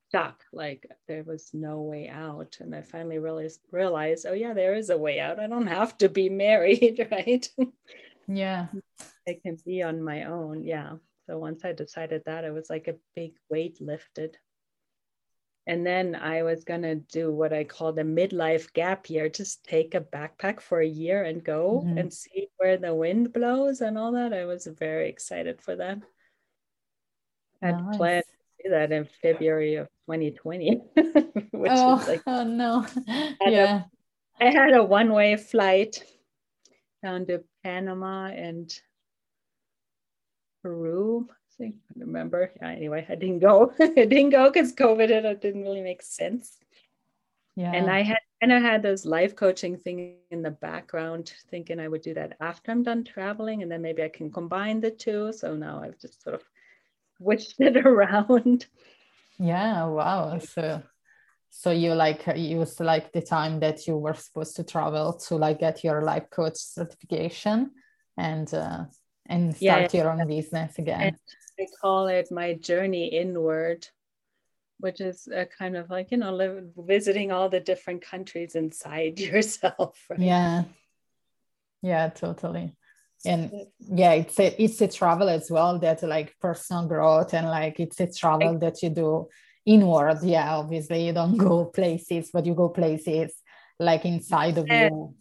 stuck, 0.09 0.45
like 0.53 0.87
there 1.09 1.25
was 1.25 1.51
no 1.53 1.81
way 1.83 2.09
out. 2.09 2.59
And 2.61 2.75
I 2.75 2.83
finally 2.83 3.19
realized 3.19 3.61
realized, 3.71 4.27
oh 4.29 4.33
yeah, 4.33 4.55
there 4.55 4.75
is 4.75 4.91
a 4.91 4.99
way 4.99 5.21
out. 5.21 5.41
I 5.41 5.47
don't 5.47 5.67
have 5.67 5.97
to 5.99 6.09
be 6.09 6.29
married, 6.29 7.07
right? 7.11 7.49
Yeah. 8.29 8.67
I 9.29 9.39
can 9.43 9.57
be 9.65 9.83
on 9.83 10.03
my 10.03 10.25
own. 10.25 10.65
Yeah. 10.65 10.95
So 11.27 11.39
once 11.39 11.65
I 11.65 11.73
decided 11.73 12.23
that, 12.27 12.45
it 12.45 12.53
was 12.53 12.71
like 12.71 12.89
a 12.89 12.97
big 13.15 13.33
weight 13.51 13.81
lifted. 13.81 14.37
And 15.69 15.85
then 15.85 16.15
I 16.15 16.45
was 16.45 16.63
going 16.63 16.83
to 16.83 16.95
do 16.95 17.33
what 17.33 17.53
I 17.53 17.65
call 17.65 17.93
the 17.93 18.03
midlife 18.03 18.73
gap 18.73 19.11
year, 19.11 19.29
just 19.29 19.65
take 19.65 19.97
a 19.97 20.01
backpack 20.01 20.61
for 20.61 20.81
a 20.81 20.87
year 20.87 21.25
and 21.25 21.43
go 21.43 21.83
mm-hmm. 21.85 21.99
and 21.99 22.13
see 22.13 22.47
where 22.57 22.77
the 22.77 22.95
wind 22.95 23.33
blows 23.33 23.81
and 23.81 23.99
all 23.99 24.13
that. 24.13 24.33
I 24.33 24.45
was 24.45 24.67
very 24.67 25.09
excited 25.09 25.61
for 25.61 25.75
that. 25.75 25.99
I 27.61 27.73
nice. 27.73 27.97
planned 27.97 28.25
that 28.71 28.93
in 28.93 29.09
February 29.23 29.77
of 29.77 29.89
2020, 30.07 30.83
which 31.53 31.73
oh, 31.75 32.05
like, 32.07 32.23
oh 32.27 32.45
no. 32.45 32.87
yeah. 33.07 33.83
A, 34.41 34.45
I 34.45 34.51
had 34.51 34.75
a 34.75 34.83
one 34.83 35.13
way 35.13 35.37
flight 35.37 36.03
down 37.03 37.27
to 37.27 37.45
Panama 37.63 38.27
and 38.27 38.73
Peru 40.63 41.29
I 41.61 41.73
remember. 41.97 42.53
Yeah, 42.61 42.69
anyway, 42.69 43.07
I 43.09 43.15
didn't 43.15 43.41
go. 43.41 43.73
I 43.81 43.87
didn't 43.89 44.31
go 44.31 44.51
because 44.51 44.75
COVID 44.75 45.11
it 45.11 45.41
didn't 45.41 45.63
really 45.63 45.81
make 45.81 46.03
sense. 46.03 46.59
Yeah. 47.57 47.73
And 47.73 47.91
I 47.91 48.03
had 48.03 48.19
kind 48.41 48.53
of 48.53 48.63
had 48.63 48.83
this 48.83 49.07
life 49.07 49.35
coaching 49.35 49.79
thing 49.79 50.17
in 50.31 50.43
the 50.43 50.51
background, 50.51 51.33
thinking 51.51 51.81
I 51.81 51.89
would 51.89 52.03
do 52.03 52.13
that 52.15 52.37
after 52.41 52.71
I'm 52.71 52.83
done 52.83 53.05
traveling, 53.05 53.63
and 53.63 53.71
then 53.71 53.81
maybe 53.81 54.03
I 54.03 54.11
can 54.11 54.31
combine 54.31 54.81
the 54.81 54.91
two. 54.91 55.33
So 55.33 55.57
now 55.57 55.81
I've 55.83 55.99
just 55.99 56.23
sort 56.23 56.35
of 56.35 56.43
switched 57.19 57.55
it 57.61 57.77
around. 57.77 58.67
Yeah. 59.39 59.87
Wow. 59.87 60.39
So 60.39 60.83
so 61.51 61.71
you 61.71 61.95
like 61.95 62.27
used 62.37 62.81
like 62.81 63.13
the 63.13 63.23
time 63.23 63.61
that 63.61 63.87
you 63.87 63.97
were 63.97 64.15
supposed 64.15 64.57
to 64.57 64.65
travel 64.65 65.15
to 65.15 65.37
like 65.37 65.61
get 65.61 65.83
your 65.85 66.03
life 66.03 66.29
coach 66.31 66.57
certification 66.57 67.71
and 68.17 68.53
uh, 68.53 68.85
and 69.27 69.57
start 69.57 69.95
yeah, 69.95 70.03
your 70.03 70.11
own 70.11 70.27
business 70.29 70.79
again. 70.79 71.01
And 71.01 71.17
I 71.59 71.67
call 71.81 72.09
it 72.09 72.29
my 72.31 72.55
journey 72.55 73.07
inward, 73.07 73.87
which 74.81 75.01
is 75.01 75.29
a 75.29 75.47
kind 75.47 75.77
of 75.77 75.91
like, 75.91 76.11
you 76.11 76.19
know, 76.19 76.35
live, 76.35 76.65
visiting 76.77 77.33
all 77.33 77.49
the 77.49 77.61
different 77.61 78.03
countries 78.03 78.55
inside 78.55 79.19
yourself. 79.21 79.99
Right? 80.11 80.21
Yeah. 80.21 80.65
Yeah, 81.83 82.09
totally. 82.09 82.77
And 83.25 83.51
yeah, 83.79 84.13
it's 84.13 84.39
a 84.39 84.63
it's 84.63 84.81
a 84.81 84.89
travel 84.89 85.29
as 85.29 85.51
well 85.51 85.79
that 85.81 86.03
like 86.03 86.35
personal 86.41 86.87
growth 86.87 87.35
and 87.35 87.49
like 87.49 87.81
it's 87.81 88.01
a 88.01 88.13
travel 88.13 88.59
that 88.59 88.83
you 88.83 88.91
do 88.91 89.29
inward. 89.65 90.19
Yeah, 90.23 90.57
obviously 90.57 91.07
you 91.07 91.13
don't 91.13 91.37
go 91.49 91.67
places, 91.67 92.31
but 92.33 92.47
you 92.47 92.55
go 92.55 92.69
places 92.69 93.35
like 93.79 94.05
inside 94.05 94.59
of 94.59 94.69
you 94.69 95.15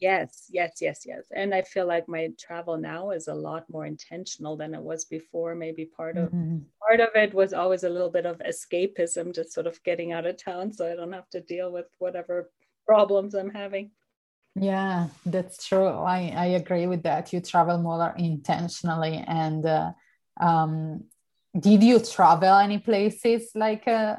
Yes, 0.00 0.46
yes, 0.48 0.78
yes, 0.80 1.02
yes. 1.04 1.24
And 1.30 1.54
I 1.54 1.60
feel 1.60 1.86
like 1.86 2.08
my 2.08 2.30
travel 2.38 2.78
now 2.78 3.10
is 3.10 3.28
a 3.28 3.34
lot 3.34 3.68
more 3.68 3.84
intentional 3.84 4.56
than 4.56 4.74
it 4.74 4.80
was 4.80 5.04
before. 5.04 5.54
Maybe 5.54 5.84
part 5.84 6.16
of 6.16 6.30
mm-hmm. 6.30 6.60
part 6.80 7.00
of 7.00 7.10
it 7.14 7.34
was 7.34 7.52
always 7.52 7.84
a 7.84 7.90
little 7.90 8.08
bit 8.08 8.24
of 8.24 8.38
escapism, 8.38 9.34
just 9.34 9.52
sort 9.52 9.66
of 9.66 9.82
getting 9.84 10.12
out 10.12 10.24
of 10.24 10.42
town 10.42 10.72
so 10.72 10.90
I 10.90 10.96
don't 10.96 11.12
have 11.12 11.28
to 11.30 11.40
deal 11.42 11.70
with 11.70 11.86
whatever 11.98 12.50
problems 12.86 13.34
I'm 13.34 13.50
having. 13.50 13.90
Yeah, 14.56 15.08
that's 15.24 15.66
true. 15.66 15.86
I, 15.86 16.32
I 16.36 16.46
agree 16.46 16.86
with 16.86 17.04
that. 17.04 17.32
You 17.32 17.40
travel 17.40 17.78
more 17.78 18.14
intentionally. 18.18 19.24
And 19.26 19.64
uh, 19.64 19.92
um, 20.40 21.04
did 21.58 21.82
you 21.82 22.00
travel 22.00 22.56
any 22.58 22.78
places 22.78 23.50
like 23.54 23.86
uh, 23.86 24.16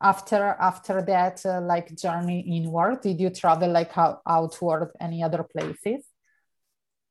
after 0.00 0.56
after 0.60 1.02
that 1.02 1.44
uh, 1.46 1.60
like 1.60 1.96
journey 1.96 2.40
inward 2.40 3.00
did 3.00 3.20
you 3.20 3.30
travel 3.30 3.70
like 3.70 3.96
out, 3.96 4.20
outward 4.26 4.90
any 5.00 5.22
other 5.22 5.44
places 5.44 6.04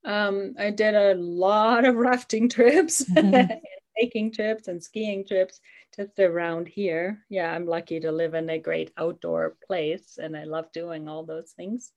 um, 0.03 0.53
i 0.60 0.70
did 0.70 0.93
a 0.93 1.15
lot 1.15 1.86
of 1.86 1.96
rafting 2.10 2.50
trips 2.50 3.05
mm-hmm. 3.05 3.53
hiking 3.98 4.32
trips 4.32 4.67
and 4.67 4.84
skiing 4.84 5.25
trips 5.25 5.60
just 5.96 6.20
around 6.20 6.67
here. 6.67 7.24
Yeah, 7.29 7.51
I'm 7.51 7.65
lucky 7.65 8.00
to 8.00 8.12
live 8.12 8.34
in 8.34 8.50
a 8.50 8.60
great 8.60 8.91
outdoor 8.98 9.55
place 9.65 10.17
and 10.22 10.36
I 10.36 10.43
love 10.46 10.72
doing 10.72 11.08
all 11.08 11.24
those 11.24 11.51
things. 11.51 11.91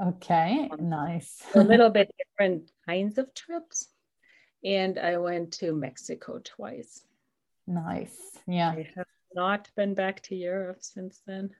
Okay, 0.00 0.68
um, 0.70 0.88
nice. 0.88 1.42
a 1.54 1.60
little 1.62 1.90
bit 1.90 2.14
different 2.18 2.70
kinds 2.86 3.18
of 3.18 3.32
trips. 3.34 3.88
And 4.64 4.98
I 4.98 5.16
went 5.18 5.52
to 5.54 5.72
Mexico 5.72 6.40
twice. 6.42 7.02
Nice. 7.66 8.38
Yeah. 8.46 8.70
I 8.70 8.88
have 8.96 9.06
not 9.34 9.70
been 9.76 9.94
back 9.94 10.22
to 10.24 10.34
Europe 10.34 10.78
since 10.80 11.20
then. 11.26 11.50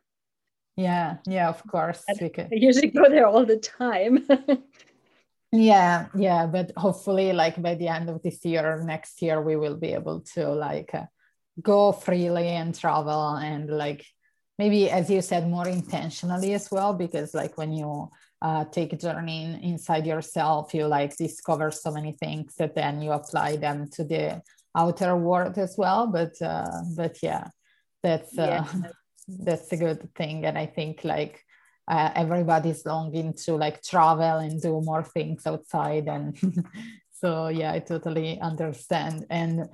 Yeah, 0.77 1.17
yeah, 1.27 1.49
of 1.49 1.67
course. 1.67 2.05
I, 2.09 2.31
I 2.39 2.49
usually 2.53 2.89
go 2.89 3.09
there 3.09 3.27
all 3.27 3.47
the 3.47 3.59
time. 3.59 4.27
yeah 5.53 6.07
yeah 6.15 6.47
but 6.47 6.73
hopefully 6.77 7.33
like 7.33 7.61
by 7.63 7.75
the 7.77 7.89
end 7.89 8.11
of 8.11 8.23
this 8.23 8.45
year 8.45 8.75
or 8.75 8.83
next 8.83 9.23
year 9.23 9.41
we 9.41 9.57
will 9.57 9.77
be 9.77 9.93
able 9.93 10.21
to 10.21 10.49
like 10.49 10.93
uh, 10.95 11.05
go 11.63 11.93
freely 11.93 12.49
and 12.49 12.75
travel 12.75 13.37
and 13.37 13.71
like 13.71 14.05
maybe 14.59 14.91
as 14.91 15.09
you 15.09 15.23
said 15.23 15.49
more 15.49 15.69
intentionally 15.69 16.53
as 16.53 16.69
well 16.71 16.95
because 16.95 17.33
like 17.33 17.57
when 17.57 17.73
you 17.73 18.11
uh, 18.43 18.65
take 18.65 18.93
a 18.93 18.97
journey 18.97 19.59
inside 19.63 20.07
yourself. 20.07 20.75
You 20.75 20.87
like 20.87 21.17
discover 21.17 21.71
so 21.71 21.91
many 21.91 22.13
things 22.13 22.55
that 22.57 22.75
then 22.75 23.01
you 23.03 23.13
apply 23.13 23.57
them 23.57 23.89
to 23.93 24.05
the 24.05 24.43
outer 24.77 25.17
world 25.17 25.59
as 25.59 25.77
well. 25.79 26.07
But 26.07 26.41
uh, 26.43 26.83
but 26.97 27.23
yeah 27.23 27.49
that's 28.03 28.39
uh, 28.39 28.65
yeah. 28.65 28.91
that's 29.29 29.73
a 29.73 29.77
good 29.77 30.15
thing. 30.15 30.45
And 30.45 30.57
i 30.57 30.67
think 30.67 31.05
like 31.05 31.43
uh, 31.89 32.11
everybody's 32.15 32.85
longing 32.85 33.33
to 33.45 33.55
like 33.55 33.83
travel 33.83 34.39
and 34.39 34.61
do 34.61 34.81
more 34.81 35.05
things 35.05 35.47
outside. 35.47 36.07
And 36.09 36.37
so 37.21 37.49
yeah 37.49 37.73
i 37.73 37.81
totally 37.81 38.41
understand. 38.41 39.27
And 39.31 39.69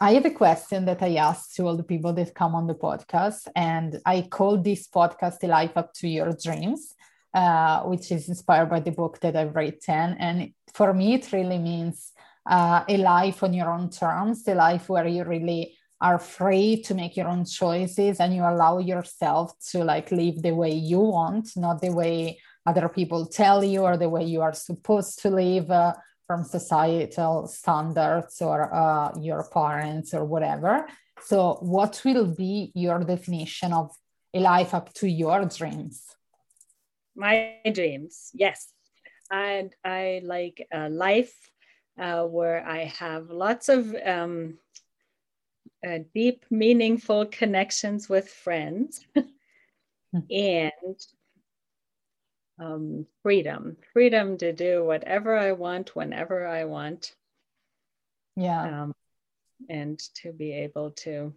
i 0.00 0.12
have 0.12 0.26
a 0.26 0.30
question 0.30 0.84
that 0.84 1.02
i 1.02 1.14
asked 1.14 1.56
to 1.56 1.66
all 1.66 1.76
the 1.76 1.90
people 1.94 2.12
that 2.12 2.34
come 2.34 2.54
on 2.54 2.66
the 2.66 2.74
podcast. 2.74 3.48
And 3.56 4.00
i 4.04 4.22
call 4.22 4.58
this 4.58 4.86
podcast 4.88 5.42
a 5.42 5.46
life 5.46 5.76
up 5.76 5.92
to 5.94 6.08
your 6.08 6.32
dreams 6.32 6.94
uh, 7.34 7.82
which 7.82 8.10
is 8.12 8.28
inspired 8.28 8.70
by 8.70 8.80
the 8.80 8.90
book 8.90 9.20
that 9.20 9.36
i've 9.36 9.54
written. 9.54 10.16
And 10.18 10.52
for 10.74 10.92
me 10.92 11.14
it 11.14 11.32
really 11.32 11.58
means 11.58 12.12
uh, 12.48 12.84
a 12.88 12.96
life 12.96 13.42
on 13.42 13.52
your 13.52 13.70
own 13.70 13.90
terms 13.90 14.46
a 14.48 14.54
life 14.54 14.88
where 14.88 15.06
you 15.06 15.24
really 15.24 15.76
are 16.00 16.18
free 16.18 16.82
to 16.82 16.94
make 16.94 17.16
your 17.16 17.28
own 17.28 17.44
choices 17.44 18.20
and 18.20 18.34
you 18.34 18.42
allow 18.42 18.78
yourself 18.78 19.52
to 19.70 19.82
like 19.82 20.12
live 20.12 20.42
the 20.42 20.52
way 20.52 20.70
you 20.70 21.00
want 21.00 21.48
not 21.56 21.80
the 21.80 21.90
way 21.90 22.38
other 22.66 22.88
people 22.88 23.26
tell 23.26 23.62
you 23.62 23.82
or 23.82 23.96
the 23.96 24.08
way 24.08 24.24
you 24.24 24.42
are 24.42 24.52
supposed 24.52 25.20
to 25.20 25.30
live 25.30 25.70
uh, 25.70 25.94
from 26.26 26.42
societal 26.42 27.46
standards 27.46 28.42
or 28.42 28.74
uh, 28.74 29.16
your 29.20 29.48
parents 29.52 30.12
or 30.12 30.24
whatever. 30.24 30.86
So 31.22 31.58
what 31.60 32.02
will 32.04 32.26
be 32.26 32.72
your 32.74 32.98
definition 33.04 33.72
of 33.72 33.92
a 34.34 34.40
life 34.40 34.74
up 34.74 34.92
to 34.94 35.08
your 35.08 35.44
dreams 35.44 36.02
my 37.16 37.58
dreams 37.72 38.30
yes 38.34 38.72
and 39.30 39.74
i 39.84 40.20
like 40.24 40.66
a 40.72 40.88
life 40.88 41.34
uh, 41.98 42.24
where 42.24 42.66
i 42.66 42.84
have 42.84 43.30
lots 43.30 43.68
of 43.68 43.94
um, 44.04 44.58
uh, 45.86 45.98
deep, 46.14 46.44
meaningful 46.50 47.26
connections 47.26 48.08
with 48.08 48.28
friends 48.28 49.06
hmm. 49.14 50.18
and 50.30 51.06
um, 52.58 53.06
freedom 53.22 53.76
freedom 53.92 54.38
to 54.38 54.52
do 54.52 54.84
whatever 54.84 55.36
I 55.36 55.52
want 55.52 55.94
whenever 55.94 56.46
I 56.46 56.64
want. 56.64 57.14
Yeah. 58.34 58.82
Um, 58.82 58.94
and 59.68 59.98
to 60.22 60.32
be 60.32 60.52
able 60.52 60.90
to 60.92 61.34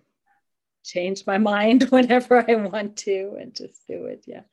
change 0.83 1.25
my 1.27 1.37
mind 1.53 1.83
whenever 1.83 2.49
I 2.49 2.55
want 2.55 2.97
to 2.97 3.37
and 3.39 3.53
just 3.53 3.85
do 3.87 4.05
it. 4.05 4.23
Yeah. 4.25 4.43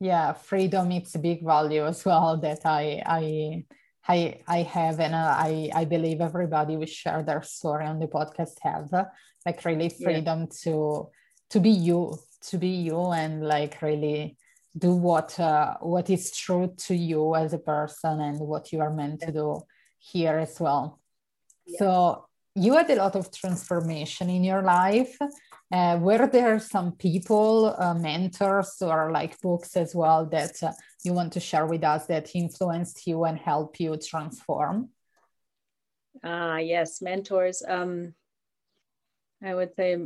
Yeah. 0.00 0.32
Freedom, 0.34 0.90
it's 0.92 1.14
a 1.14 1.18
big 1.18 1.44
value 1.44 1.86
as 1.86 2.04
well 2.04 2.36
that 2.42 2.60
I, 2.64 3.02
I, 3.06 3.64
I 4.08 4.40
I 4.46 4.62
have 4.62 5.00
and 5.00 5.14
uh, 5.14 5.34
I 5.36 5.70
I 5.74 5.84
believe 5.84 6.20
everybody 6.20 6.76
will 6.76 6.86
share 6.86 7.24
their 7.24 7.42
story 7.42 7.86
on 7.86 7.98
the 7.98 8.06
podcast 8.06 8.54
have 8.62 8.88
like 9.44 9.64
really 9.64 9.88
freedom 9.88 10.40
yeah. 10.40 10.56
to 10.62 11.10
to 11.50 11.60
be 11.60 11.70
you 11.70 12.16
to 12.48 12.58
be 12.58 12.68
you 12.68 13.10
and 13.12 13.42
like 13.42 13.82
really 13.82 14.36
do 14.76 14.94
what 14.94 15.38
uh, 15.40 15.74
what 15.80 16.10
is 16.10 16.30
true 16.30 16.72
to 16.76 16.94
you 16.94 17.34
as 17.34 17.52
a 17.52 17.58
person 17.58 18.20
and 18.20 18.38
what 18.38 18.72
you 18.72 18.80
are 18.80 18.92
meant 18.92 19.20
to 19.22 19.32
do 19.32 19.60
here 19.98 20.38
as 20.38 20.60
well. 20.60 21.00
Yeah. 21.66 21.78
So 21.78 22.26
you 22.54 22.74
had 22.74 22.90
a 22.90 22.96
lot 22.96 23.16
of 23.16 23.32
transformation 23.32 24.30
in 24.30 24.44
your 24.44 24.62
life. 24.62 25.16
Uh, 25.72 25.98
were 26.00 26.28
there 26.28 26.60
some 26.60 26.92
people, 26.92 27.74
uh, 27.78 27.94
mentors, 27.94 28.76
or 28.80 29.10
like 29.10 29.40
books 29.40 29.76
as 29.76 29.94
well 29.94 30.24
that 30.26 30.62
uh, 30.62 30.72
you 31.04 31.12
want 31.12 31.32
to 31.32 31.40
share 31.40 31.66
with 31.66 31.82
us 31.82 32.06
that 32.06 32.34
influenced 32.34 33.06
you 33.06 33.24
and 33.24 33.38
help 33.38 33.80
you 33.80 33.96
transform? 33.96 34.90
Ah, 36.22 36.58
yes, 36.58 37.02
mentors. 37.02 37.62
Um, 37.66 38.14
I 39.42 39.54
would 39.54 39.74
say 39.74 39.96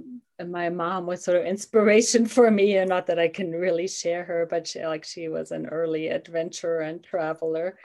my 0.44 0.70
mom 0.70 1.07
was 1.07 1.23
sort 1.23 1.37
of 1.37 1.44
inspiration 1.44 2.27
for 2.37 2.51
me, 2.51 2.79
and 2.79 2.88
not 2.88 3.07
that 3.09 3.18
I 3.18 3.29
can 3.29 3.53
really 3.53 3.87
share 3.87 4.25
her, 4.25 4.46
but 4.49 4.66
she, 4.66 4.85
like 4.85 5.05
she 5.05 5.29
was 5.29 5.51
an 5.51 5.66
early 5.66 6.09
adventurer 6.09 6.81
and 6.81 7.03
traveler 7.03 7.79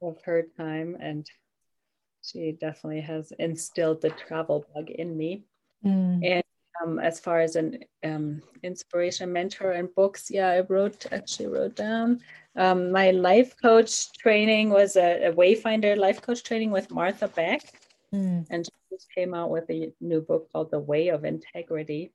of 0.00 0.18
her 0.24 0.46
time, 0.56 0.96
and 0.98 1.26
she 2.22 2.52
definitely 2.52 3.02
has 3.02 3.32
instilled 3.38 4.00
the 4.00 4.10
travel 4.10 4.64
bug 4.74 4.90
in 4.90 5.16
me. 5.16 5.44
Mm. 5.84 6.24
And 6.24 6.44
um, 6.82 6.98
as 6.98 7.20
far 7.20 7.40
as 7.40 7.56
an 7.56 7.78
um, 8.04 8.42
inspiration 8.62 9.32
mentor 9.32 9.72
and 9.72 9.94
books, 9.94 10.30
yeah, 10.30 10.48
I 10.48 10.60
wrote 10.60 11.06
actually 11.12 11.48
wrote 11.48 11.76
down 11.76 12.20
um, 12.56 12.90
my 12.90 13.10
life 13.12 13.54
coach 13.60 14.12
training 14.12 14.70
was 14.70 14.96
a, 14.96 15.28
a, 15.28 15.32
Wayfinder 15.32 15.96
life 15.96 16.20
coach 16.20 16.42
training 16.42 16.70
with 16.70 16.90
Martha 16.90 17.28
Beck, 17.28 17.62
mm. 18.14 18.46
and 18.50 18.66
she 18.66 18.94
just 18.94 19.08
came 19.14 19.32
out 19.32 19.50
with 19.50 19.70
a 19.70 19.92
new 20.00 20.20
book 20.20 20.52
called 20.52 20.70
The 20.70 20.78
Way 20.78 21.08
of 21.08 21.24
Integrity, 21.24 22.12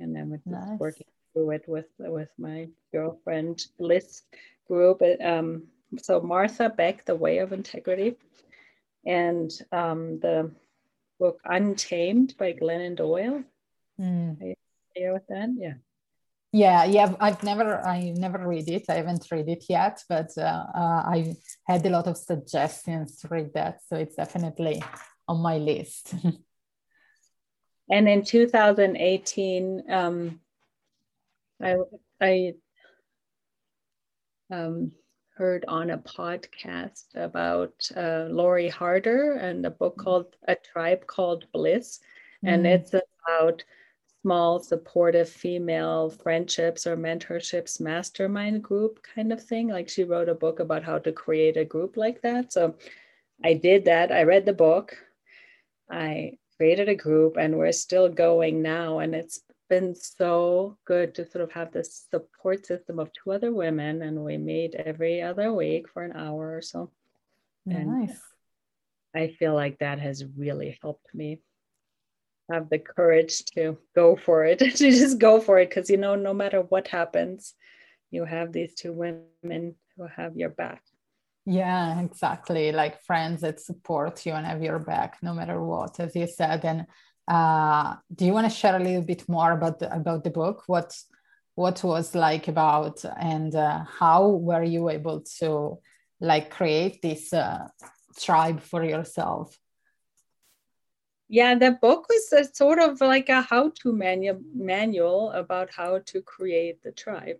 and 0.00 0.14
then 0.14 0.30
we're 0.30 0.40
nice. 0.44 0.78
working 0.78 1.06
through 1.32 1.50
it 1.52 1.64
with 1.68 1.86
with 1.98 2.30
my 2.36 2.68
girlfriend 2.92 3.64
Bliss 3.78 4.22
group. 4.66 5.02
Um, 5.24 5.64
so 6.02 6.20
Martha 6.20 6.68
Beck, 6.68 7.04
The 7.04 7.14
Way 7.14 7.38
of 7.38 7.52
Integrity 7.52 8.16
and 9.06 9.50
um, 9.72 10.18
the 10.20 10.50
book 11.18 11.40
Untamed 11.44 12.34
by 12.38 12.52
Glennon 12.52 12.96
Doyle. 12.96 13.44
Mm. 14.00 14.40
Are 14.40 14.46
you 14.46 14.54
familiar 14.94 15.12
with 15.14 15.26
that? 15.28 15.50
Yeah. 15.56 15.74
Yeah, 16.52 16.84
yeah. 16.84 17.14
I've 17.20 17.42
never, 17.44 17.86
I 17.86 18.12
never 18.16 18.48
read 18.48 18.68
it. 18.68 18.86
I 18.88 18.94
haven't 18.94 19.26
read 19.30 19.48
it 19.48 19.66
yet, 19.68 20.02
but 20.08 20.30
uh, 20.36 20.64
uh, 20.74 21.02
I 21.06 21.36
had 21.64 21.86
a 21.86 21.90
lot 21.90 22.08
of 22.08 22.16
suggestions 22.16 23.20
to 23.20 23.28
read 23.28 23.54
that, 23.54 23.80
so 23.86 23.96
it's 23.96 24.16
definitely 24.16 24.82
on 25.28 25.40
my 25.40 25.58
list. 25.58 26.12
and 27.90 28.08
in 28.08 28.24
2018, 28.24 29.84
um, 29.88 30.40
I, 31.62 31.76
I 32.20 32.54
um, 34.50 34.90
heard 35.36 35.64
on 35.68 35.90
a 35.90 35.98
podcast 35.98 37.04
about 37.14 37.74
uh, 37.96 38.26
Lori 38.28 38.68
Harder 38.68 39.34
and 39.34 39.64
a 39.64 39.70
book 39.70 39.96
mm. 39.98 40.04
called 40.04 40.34
A 40.48 40.56
Tribe 40.56 41.06
Called 41.06 41.46
Bliss. 41.52 42.00
Mm. 42.44 42.54
And 42.54 42.66
it's 42.66 42.92
about 42.92 43.62
small 44.22 44.60
supportive 44.60 45.28
female 45.28 46.10
friendships 46.10 46.86
or 46.86 46.96
mentorships 46.96 47.80
mastermind 47.80 48.62
group 48.62 49.00
kind 49.14 49.32
of 49.32 49.42
thing. 49.42 49.68
Like 49.68 49.88
she 49.88 50.04
wrote 50.04 50.28
a 50.28 50.34
book 50.34 50.60
about 50.60 50.84
how 50.84 50.98
to 50.98 51.12
create 51.12 51.56
a 51.56 51.64
group 51.64 51.96
like 51.96 52.20
that. 52.22 52.52
So 52.52 52.74
i 53.42 53.54
did 53.54 53.86
that. 53.86 54.12
I 54.12 54.24
read 54.24 54.44
the 54.44 54.52
book. 54.52 54.96
I 55.90 56.38
created 56.58 56.88
a 56.88 56.94
group 56.94 57.36
and 57.38 57.56
we're 57.56 57.72
still 57.72 58.08
going 58.08 58.60
now. 58.60 58.98
And 58.98 59.14
it's 59.14 59.40
been 59.70 59.94
so 59.94 60.76
good 60.84 61.14
to 61.14 61.30
sort 61.30 61.44
of 61.44 61.52
have 61.52 61.72
this 61.72 62.06
support 62.10 62.66
system 62.66 62.98
of 62.98 63.10
two 63.12 63.32
other 63.32 63.54
women, 63.54 64.02
and 64.02 64.22
we 64.22 64.36
meet 64.36 64.74
every 64.74 65.22
other 65.22 65.52
week 65.52 65.88
for 65.88 66.02
an 66.02 66.12
hour 66.12 66.56
or 66.56 66.60
so. 66.60 66.90
And 67.66 68.00
nice. 68.00 68.20
I 69.14 69.28
feel 69.28 69.54
like 69.54 69.78
that 69.78 70.00
has 70.00 70.24
really 70.36 70.78
helped 70.82 71.14
me 71.14 71.40
have 72.50 72.68
the 72.68 72.78
courage 72.78 73.44
to 73.54 73.78
go 73.94 74.16
for 74.16 74.44
it, 74.44 74.58
to 74.58 74.68
just 74.76 75.18
go 75.18 75.40
for 75.40 75.58
it, 75.58 75.68
because 75.68 75.90
you 75.90 75.96
know, 75.96 76.14
no 76.14 76.34
matter 76.34 76.60
what 76.62 76.88
happens, 76.88 77.54
you 78.10 78.24
have 78.24 78.52
these 78.52 78.74
two 78.74 78.92
women 78.92 79.74
who 79.96 80.06
have 80.16 80.36
your 80.36 80.50
back. 80.50 80.82
Yeah, 81.46 82.00
exactly. 82.00 82.72
Like 82.72 83.02
friends 83.02 83.40
that 83.40 83.60
support 83.60 84.24
you 84.26 84.32
and 84.32 84.46
have 84.46 84.62
your 84.62 84.78
back 84.78 85.18
no 85.22 85.34
matter 85.34 85.62
what, 85.62 85.98
as 85.98 86.14
you 86.14 86.26
said. 86.26 86.64
And 86.64 86.86
uh, 87.26 87.96
do 88.14 88.26
you 88.26 88.32
want 88.32 88.50
to 88.50 88.56
share 88.56 88.76
a 88.76 88.82
little 88.82 89.02
bit 89.02 89.28
more 89.28 89.52
about 89.52 89.78
the, 89.78 89.94
about 89.94 90.24
the 90.24 90.30
book? 90.30 90.64
What 90.66 90.94
what 91.56 91.82
was 91.84 92.14
like 92.14 92.48
about 92.48 93.04
and 93.18 93.54
uh, 93.54 93.84
how 93.98 94.28
were 94.28 94.62
you 94.62 94.88
able 94.88 95.20
to 95.38 95.78
like 96.20 96.50
create 96.50 97.02
this 97.02 97.32
uh, 97.32 97.68
tribe 98.18 98.60
for 98.60 98.84
yourself? 98.84 99.58
Yeah, 101.32 101.54
the 101.54 101.78
book 101.80 102.08
was 102.08 102.32
a, 102.32 102.44
sort 102.52 102.80
of 102.80 103.00
like 103.00 103.28
a 103.28 103.40
how-to 103.40 103.92
manu- 103.92 104.42
manual 104.52 105.30
about 105.30 105.70
how 105.70 106.00
to 106.06 106.20
create 106.22 106.82
the 106.82 106.90
tribe. 106.90 107.38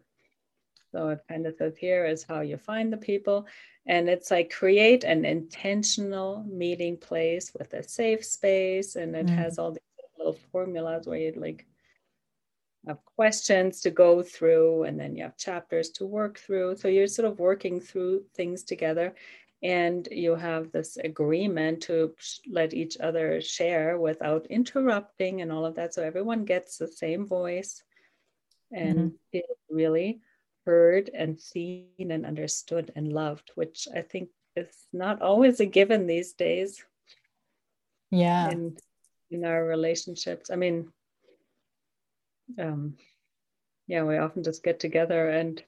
So 0.93 1.09
it 1.09 1.21
kind 1.29 1.45
of 1.45 1.57
says 1.57 1.77
here 1.77 2.07
is 2.07 2.23
how 2.23 2.41
you 2.41 2.57
find 2.57 2.93
the 2.93 2.97
people. 2.97 3.49
And 3.87 4.09
it's 4.09 4.31
like 4.31 4.49
create 4.49 5.03
an 5.03 5.25
intentional 5.25 6.45
meeting 6.49 6.99
place 6.99 7.53
with 7.59 7.75
a 7.75 7.83
safe 7.83 8.25
space. 8.25 8.95
And 8.95 9.17
it 9.17 9.27
mm. 9.27 9.35
has 9.35 9.59
all 9.59 9.73
these 9.73 9.81
little 10.17 10.39
formulas 10.53 11.09
where 11.09 11.19
you 11.19 11.33
like 11.37 11.67
have 12.87 13.05
questions 13.17 13.81
to 13.81 13.91
go 13.91 14.23
through 14.23 14.85
and 14.85 15.01
then 15.01 15.17
you 15.17 15.25
have 15.25 15.37
chapters 15.37 15.91
to 15.91 16.07
work 16.07 16.39
through. 16.39 16.77
So 16.77 16.87
you're 16.87 17.09
sort 17.09 17.27
of 17.27 17.41
working 17.41 17.81
through 17.81 18.23
things 18.37 18.63
together 18.63 19.17
and 19.63 20.09
you 20.11 20.35
have 20.35 20.73
this 20.73 20.97
agreement 20.97 21.83
to 21.83 22.15
let 22.49 22.73
each 22.73 22.97
other 22.99 23.41
share 23.41 23.99
without 23.99 24.47
interrupting 24.47 25.43
and 25.43 25.53
all 25.53 25.67
of 25.67 25.75
that. 25.75 25.93
So 25.93 26.03
everyone 26.03 26.45
gets 26.45 26.79
the 26.79 26.89
same 26.89 27.27
voice 27.27 27.83
and 28.73 28.99
mm-hmm. 28.99 29.37
is 29.39 29.57
really 29.69 30.21
heard 30.65 31.11
and 31.13 31.41
seen 31.41 32.11
and 32.11 32.25
understood 32.25 32.93
and 32.95 33.13
loved 33.13 33.51
which 33.55 33.89
i 33.97 34.03
think 34.03 34.29
is 34.57 34.69
not 34.93 35.23
always 35.23 35.61
a 35.61 35.67
given 35.67 36.07
these 36.07 36.33
days. 36.33 36.85
Yeah. 38.11 38.51
In, 38.51 38.77
in 39.31 39.45
our 39.45 39.65
relationships. 39.65 40.51
I 40.51 40.57
mean 40.57 40.93
um 42.59 42.97
yeah 43.87 44.03
we 44.03 44.17
often 44.17 44.43
just 44.43 44.65
get 44.65 44.81
together 44.81 45.29
and 45.29 45.63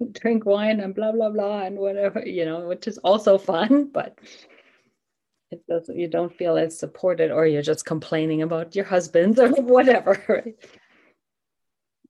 drink 0.12 0.44
wine 0.44 0.80
and 0.80 0.94
blah 0.94 1.12
blah 1.12 1.30
blah 1.30 1.62
and 1.62 1.78
whatever 1.78 2.26
you 2.26 2.44
know 2.44 2.66
which 2.68 2.86
is 2.86 2.98
also 2.98 3.38
fun 3.38 3.90
but 3.92 4.18
it 5.50 5.66
doesn't 5.68 5.98
you 5.98 6.08
don't 6.08 6.34
feel 6.36 6.56
as 6.56 6.78
supported 6.78 7.30
or 7.30 7.46
you're 7.46 7.62
just 7.62 7.84
complaining 7.84 8.42
about 8.42 8.74
your 8.74 8.84
husband 8.84 9.38
or 9.38 9.48
whatever 9.62 10.22
right? 10.28 10.54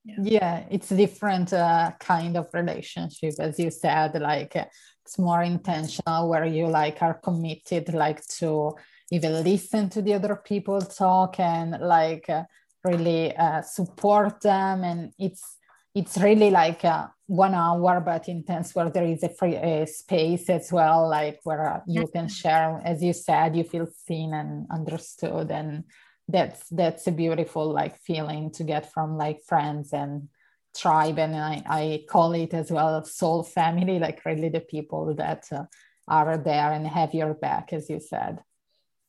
Yeah, 0.04 0.16
yeah 0.20 0.64
it's 0.70 0.90
a 0.90 0.96
different 0.96 1.52
uh, 1.52 1.92
kind 2.00 2.36
of 2.36 2.48
relationship 2.52 3.34
as 3.38 3.58
you 3.58 3.70
said 3.70 4.20
like 4.20 4.56
uh, 4.56 4.66
it's 5.04 5.18
more 5.18 5.42
intentional 5.42 6.28
where 6.28 6.44
you 6.44 6.66
like 6.66 7.02
are 7.02 7.14
committed 7.14 7.92
like 7.94 8.24
to 8.38 8.74
even 9.10 9.42
listen 9.42 9.88
to 9.90 10.02
the 10.02 10.14
other 10.14 10.36
people 10.36 10.80
talk 10.80 11.40
and 11.40 11.80
like 11.80 12.28
uh, 12.28 12.44
really 12.84 13.34
uh, 13.36 13.62
support 13.62 14.40
them 14.42 14.84
and 14.84 15.12
it's 15.18 15.56
it's 15.94 16.16
really 16.18 16.50
like 16.50 16.84
uh, 16.84 17.08
one 17.30 17.54
hour 17.54 18.00
but 18.00 18.28
intense 18.28 18.74
where 18.74 18.90
there 18.90 19.04
is 19.04 19.22
a 19.22 19.28
free 19.28 19.56
uh, 19.56 19.86
space 19.86 20.50
as 20.50 20.72
well 20.72 21.08
like 21.08 21.38
where 21.44 21.80
you 21.86 22.04
can 22.08 22.26
share 22.26 22.82
as 22.84 23.00
you 23.04 23.12
said 23.12 23.54
you 23.54 23.62
feel 23.62 23.86
seen 24.04 24.34
and 24.34 24.66
understood 24.68 25.48
and 25.52 25.84
that's 26.26 26.68
that's 26.70 27.06
a 27.06 27.12
beautiful 27.12 27.72
like 27.72 27.96
feeling 28.00 28.50
to 28.50 28.64
get 28.64 28.92
from 28.92 29.16
like 29.16 29.38
friends 29.46 29.92
and 29.92 30.28
tribe 30.76 31.20
and 31.20 31.36
i, 31.36 31.62
I 31.68 32.04
call 32.08 32.32
it 32.32 32.52
as 32.52 32.68
well 32.68 33.04
soul 33.04 33.44
family 33.44 34.00
like 34.00 34.24
really 34.24 34.48
the 34.48 34.58
people 34.58 35.14
that 35.14 35.46
uh, 35.52 35.66
are 36.08 36.36
there 36.36 36.72
and 36.72 36.84
have 36.84 37.14
your 37.14 37.34
back 37.34 37.72
as 37.72 37.88
you 37.88 38.00
said 38.00 38.40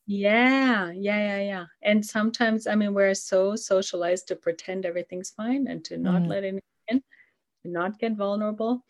yeah, 0.04 0.90
yeah, 0.90 1.18
yeah, 1.18 1.40
yeah. 1.40 1.64
And 1.80 2.04
sometimes, 2.04 2.66
I 2.66 2.74
mean, 2.74 2.92
we're 2.92 3.14
so 3.14 3.54
socialized 3.54 4.26
to 4.28 4.36
pretend 4.36 4.84
everything's 4.84 5.30
fine 5.30 5.68
and 5.68 5.84
to 5.84 5.96
not 5.96 6.22
mm. 6.22 6.26
let 6.26 6.42
anyone 6.42 6.71
to 7.62 7.70
not 7.70 7.98
get 7.98 8.12
vulnerable. 8.12 8.84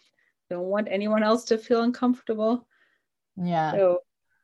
Don't 0.50 0.64
want 0.64 0.88
anyone 0.90 1.22
else 1.22 1.44
to 1.44 1.58
feel 1.58 1.82
uncomfortable. 1.82 2.66
Yeah. 3.36 3.72
So 3.72 3.98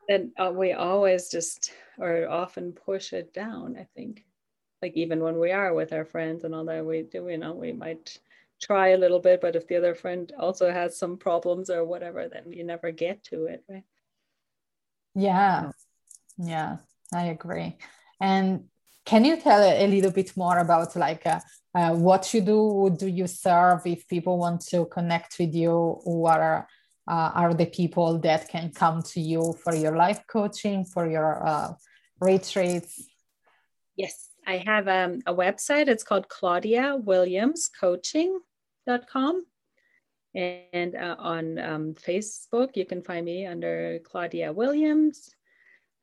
then 0.09 0.33
uh, 0.39 0.53
we 0.55 0.73
always 0.73 1.29
just 1.29 1.73
or 1.99 2.29
often 2.29 2.73
push 2.73 3.13
it 3.13 3.35
down, 3.35 3.77
I 3.79 3.87
think. 3.95 4.25
Like 4.81 4.97
even 4.97 5.21
when 5.21 5.39
we 5.39 5.51
are 5.51 5.75
with 5.75 5.93
our 5.93 6.05
friends 6.05 6.45
and 6.45 6.55
all 6.55 6.65
that, 6.67 6.85
we 6.85 7.03
do, 7.03 7.29
you 7.29 7.39
know, 7.39 7.53
we 7.53 7.73
might 7.73 8.19
try 8.61 8.89
a 8.89 8.99
little 8.99 9.19
bit, 9.19 9.41
but 9.41 9.57
if 9.57 9.67
the 9.67 9.77
other 9.77 9.95
friend 9.95 10.33
also 10.39 10.71
has 10.71 10.99
some 10.99 11.17
problems 11.17 11.69
or 11.71 11.85
whatever, 11.85 12.29
then 12.29 12.53
you 12.53 12.65
never 12.65 12.91
get 12.91 13.25
to 13.25 13.47
it, 13.47 13.65
right? 13.69 13.85
Yeah. 15.15 15.73
Yeah, 16.39 16.77
I 17.13 17.25
agree. 17.25 17.77
And 18.21 18.65
can 19.05 19.25
you 19.25 19.41
tell 19.41 19.63
a, 19.63 19.87
little 19.87 20.11
bit 20.13 20.37
more 20.37 20.59
about 20.59 20.95
like 20.97 21.27
uh, 21.27 21.41
uh, 21.75 21.95
what 21.95 22.33
you 22.33 22.41
do? 22.41 22.95
Do 22.97 23.07
you 23.07 23.27
serve? 23.27 23.87
If 23.87 24.09
people 24.09 24.39
want 24.39 24.63
to 24.69 24.87
connect 24.87 25.39
with 25.39 25.55
you, 25.55 26.01
what 26.05 26.41
are 26.41 26.69
uh, 27.07 27.33
are 27.35 27.55
the 27.55 27.67
people 27.67 28.19
that 28.19 28.49
can 28.49 28.71
come 28.71 29.03
to 29.03 29.21
you 29.21 29.55
for 29.65 29.75
your 29.75 29.97
life 29.97 30.21
coaching, 30.27 30.85
for 30.85 31.09
your 31.09 31.47
uh, 31.47 31.73
retreats? 32.21 33.09
Yes, 33.97 34.29
I 34.47 34.59
have 34.59 34.89
um, 34.89 35.21
a 35.27 35.35
website. 35.35 35.89
It's 35.89 36.05
called 36.05 36.29
Claudia 36.29 36.97
Williams 36.97 37.71
Coaching.com. 37.81 39.45
And 40.35 40.95
uh, 40.95 41.17
on 41.19 41.59
um, 41.59 41.95
Facebook, 41.95 42.77
you 42.77 42.85
can 42.85 43.03
find 43.03 43.25
me 43.25 43.47
under 43.47 43.99
Claudia 44.05 44.53
Williams. 44.53 45.35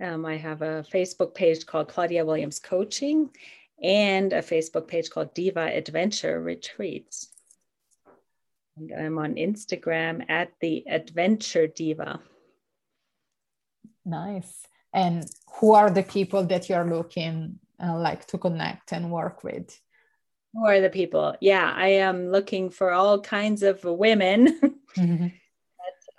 Um, 0.02 0.26
I 0.26 0.38
have 0.38 0.64
a 0.64 0.84
Facebook 0.92 1.36
page 1.36 1.66
called 1.66 1.88
Claudia 1.88 2.26
Williams 2.26 2.60
Coaching 2.60 3.30
and 3.82 4.34
a 4.34 4.42
Facebook 4.42 4.88
page 4.88 5.10
called 5.10 5.34
Diva 5.34 5.76
Adventure 5.76 6.42
Retreats. 6.42 7.30
And 8.78 8.92
I'm 8.92 9.18
on 9.18 9.36
Instagram 9.36 10.26
at 10.30 10.52
the 10.60 10.84
Adventure 10.88 11.68
Diva. 11.68 12.20
Nice. 14.06 14.64
And 14.94 15.30
who 15.60 15.74
are 15.74 15.90
the 15.90 16.04
people 16.04 16.44
that 16.46 16.70
you're 16.70 16.86
looking 16.86 17.60
uh, 17.84 17.98
like 17.98 18.26
to 18.28 18.38
connect 18.38 18.92
and 18.92 19.12
work 19.12 19.44
with? 19.44 19.80
Who 20.54 20.66
are 20.66 20.80
the 20.80 20.90
people? 20.90 21.36
Yeah, 21.42 21.74
I 21.76 21.88
am 21.88 22.30
looking 22.30 22.70
for 22.70 22.92
all 22.92 23.20
kinds 23.22 23.64
of 23.64 23.84
women. 23.84 24.60
Mm-hmm 24.96 25.28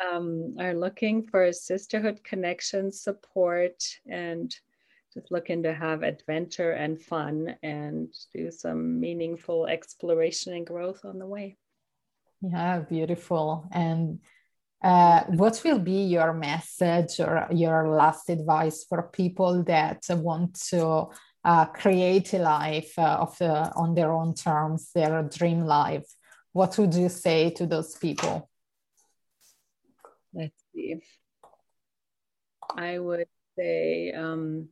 um, 0.01 0.57
are 0.59 0.75
looking 0.75 1.27
for 1.27 1.53
sisterhood 1.53 2.23
connection 2.25 2.93
support 2.93 3.83
and 4.07 4.55
just 5.17 5.33
looking 5.33 5.63
to 5.63 5.73
have 5.73 6.03
adventure 6.03 6.73
and 6.73 7.01
fun 7.01 7.57
and 7.63 8.09
do 8.35 8.51
some 8.51 9.01
meaningful 9.01 9.67
exploration 9.67 10.53
and 10.53 10.67
growth 10.67 11.05
on 11.05 11.19
the 11.19 11.27
way. 11.27 11.57
Yeah, 12.43 12.81
beautiful. 12.81 13.67
And 13.73 14.21
uh, 14.85 15.25
what 15.29 15.63
will 15.65 15.79
be 15.79 16.03
your 16.05 16.35
message 16.35 17.19
or 17.19 17.49
your 17.51 17.89
last 17.89 18.29
advice 18.29 18.85
for 18.85 19.05
people 19.05 19.65
that 19.65 20.05
want 20.11 20.61
to 20.69 21.09
uh, 21.45 21.65
create 21.67 22.35
a 22.35 22.39
life 22.39 22.93
uh, 22.99 23.17
of 23.21 23.39
the, 23.39 23.73
on 23.75 23.95
their 23.95 24.13
own 24.13 24.35
terms, 24.35 24.91
their 24.95 25.23
dream 25.23 25.63
life? 25.65 26.05
What 26.53 26.77
would 26.79 26.95
you 26.95 27.09
say 27.09 27.51
to 27.51 27.67
those 27.67 27.97
people? 27.97 28.51
let's 30.37 30.63
see. 30.75 30.97
I 32.77 32.99
would 32.99 33.27
say 33.59 34.13
um, 34.13 34.69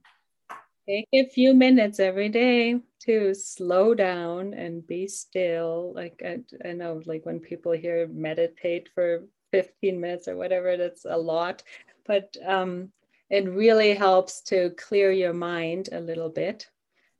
take 0.87 1.09
a 1.12 1.27
few 1.27 1.55
minutes 1.55 1.99
every 1.99 2.29
day 2.29 2.81
to 3.01 3.35
slow 3.35 3.94
down 3.94 4.55
and 4.55 4.87
be 4.87 5.07
still. 5.07 5.92
Like 5.94 6.23
I, 6.25 6.40
I 6.68 6.73
know, 6.73 7.03
like 7.07 7.25
when 7.25 7.40
people 7.40 7.73
hear 7.73 8.07
meditate 8.09 8.88
for 8.94 9.25
15 9.53 10.01
minutes 10.01 10.29
or 10.29 10.37
whatever, 10.37 10.77
that's 10.77 11.05
a 11.05 11.16
lot, 11.16 11.62
but 12.07 12.37
um, 12.47 12.90
it 13.31 13.49
really 13.49 13.94
helps 13.94 14.42
to 14.42 14.70
clear 14.70 15.11
your 15.12 15.33
mind 15.33 15.88
a 15.92 16.01
little 16.01 16.29
bit. 16.29 16.68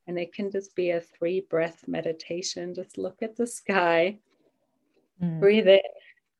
And 0.07 0.19
it 0.19 0.33
can 0.33 0.51
just 0.51 0.75
be 0.75 0.91
a 0.91 1.01
three 1.01 1.41
breath 1.41 1.87
meditation. 1.87 2.75
Just 2.75 2.97
look 2.99 3.23
at 3.23 3.35
the 3.35 3.47
sky, 3.47 4.19
mm. 5.21 5.39
breathe 5.39 5.67
in, 5.67 5.79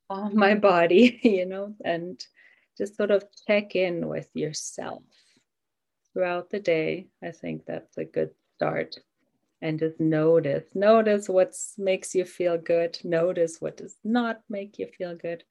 on 0.09 0.35
my 0.35 0.53
body, 0.53 1.19
you 1.23 1.47
know, 1.47 1.75
and 1.83 2.23
just 2.77 2.95
sort 2.95 3.09
of 3.09 3.23
check 3.47 3.75
in 3.75 4.07
with 4.07 4.29
yourself 4.35 5.01
throughout 6.15 6.49
the 6.49 6.60
day. 6.60 7.08
I 7.21 7.32
think 7.32 7.65
that's 7.65 7.97
a 7.97 8.06
good 8.06 8.32
start. 8.56 8.97
And 9.62 9.80
just 9.80 9.99
notice, 9.99 10.63
notice 10.73 11.28
what 11.28 11.54
makes 11.78 12.15
you 12.15 12.23
feel 12.23 12.58
good, 12.58 12.97
notice 13.04 13.58
what 13.60 13.78
does 13.78 13.97
not 14.04 14.41
make 14.49 14.80
you 14.80 14.88
feel 14.97 15.15
good. 15.15 15.43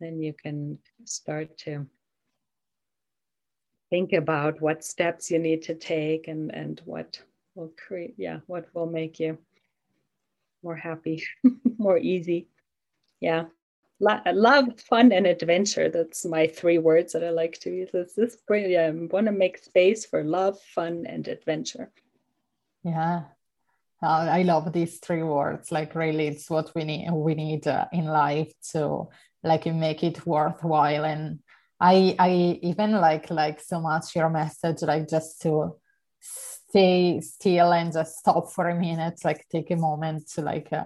Then 0.00 0.20
you 0.20 0.34
can 0.34 0.78
start 1.04 1.58
to 1.58 1.86
think 3.90 4.12
about 4.12 4.60
what 4.60 4.84
steps 4.84 5.30
you 5.30 5.38
need 5.38 5.62
to 5.62 5.74
take 5.74 6.28
and, 6.28 6.54
and 6.54 6.80
what 6.84 7.20
will 7.54 7.72
create, 7.76 8.14
yeah, 8.16 8.40
what 8.46 8.66
will 8.74 8.86
make 8.86 9.18
you 9.18 9.38
more 10.62 10.76
happy, 10.76 11.24
more 11.78 11.98
easy. 11.98 12.48
Yeah 13.20 13.46
love, 14.00 14.80
fun, 14.80 15.12
and 15.12 15.26
adventure. 15.26 15.88
That's 15.88 16.24
my 16.24 16.46
three 16.46 16.78
words 16.78 17.12
that 17.12 17.24
I 17.24 17.30
like 17.30 17.58
to 17.60 17.70
use. 17.70 17.90
This 17.92 18.18
is 18.18 18.38
great. 18.46 18.76
I 18.76 18.90
want 18.90 19.26
to 19.26 19.32
make 19.32 19.58
space 19.58 20.06
for 20.06 20.24
love, 20.24 20.60
fun, 20.60 21.06
and 21.06 21.26
adventure. 21.28 21.90
Yeah, 22.84 23.24
uh, 24.02 24.26
I 24.30 24.42
love 24.42 24.72
these 24.72 24.98
three 24.98 25.22
words. 25.22 25.70
Like 25.70 25.94
really, 25.94 26.26
it's 26.26 26.50
what 26.50 26.72
we 26.74 26.84
need. 26.84 27.10
We 27.12 27.34
need 27.34 27.66
uh, 27.66 27.86
in 27.92 28.06
life 28.06 28.52
to 28.72 29.08
like 29.44 29.66
make 29.66 30.02
it 30.02 30.26
worthwhile. 30.26 31.04
And 31.04 31.40
I 31.80 32.16
I 32.18 32.58
even 32.62 32.92
like 32.92 33.30
like 33.30 33.60
so 33.60 33.80
much 33.80 34.16
your 34.16 34.30
message, 34.30 34.82
like 34.82 35.08
just 35.08 35.40
to 35.42 35.76
stay 36.20 37.20
still 37.20 37.72
and 37.72 37.92
just 37.92 38.18
stop 38.18 38.50
for 38.50 38.68
a 38.68 38.74
minute, 38.74 39.20
like 39.24 39.46
take 39.50 39.70
a 39.70 39.76
moment 39.76 40.28
to 40.30 40.42
like 40.42 40.72
uh, 40.72 40.84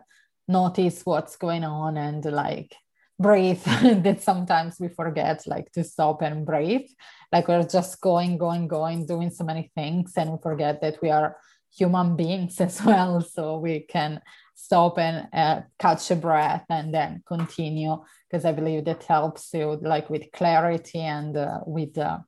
notice 0.49 1.03
what's 1.05 1.37
going 1.37 1.65
on 1.65 1.97
and 1.97 2.25
like 2.25 2.75
breathe 3.19 3.63
that 3.83 4.23
sometimes 4.23 4.79
we 4.79 4.89
forget 4.89 5.47
like 5.47 5.73
to 5.73 5.85
stop 5.85 6.23
and 6.23 6.45
breathe. 6.47 6.89
Like 7.33 7.49
we're 7.49 7.65
just 7.67 8.01
going 8.01 8.39
going 8.39 8.69
going 8.69 9.07
doing 9.07 9.31
so 9.31 9.45
many 9.45 9.71
things 9.75 10.13
and 10.17 10.33
we 10.33 10.39
forget 10.43 10.81
that 10.83 11.01
we 11.03 11.11
are 11.11 11.37
human 11.77 12.17
beings 12.17 12.61
as 12.61 12.83
well. 12.83 13.21
So 13.21 13.59
we 13.59 13.81
can 13.81 14.21
stop 14.55 14.99
and 14.99 15.29
uh, 15.33 15.63
catch 15.79 16.11
a 16.11 16.17
breath 16.17 16.65
and 16.71 16.93
then 16.93 17.23
continue 17.29 18.03
because 18.27 18.47
i 18.47 18.53
believe 18.53 18.87
that 18.87 19.03
helps 19.03 19.53
you 19.53 19.79
like 19.83 20.09
with 20.09 20.33
clarity 20.33 20.99
and 20.99 21.37
uh, 21.37 21.61
with 21.67 21.99
uh, 21.99 22.19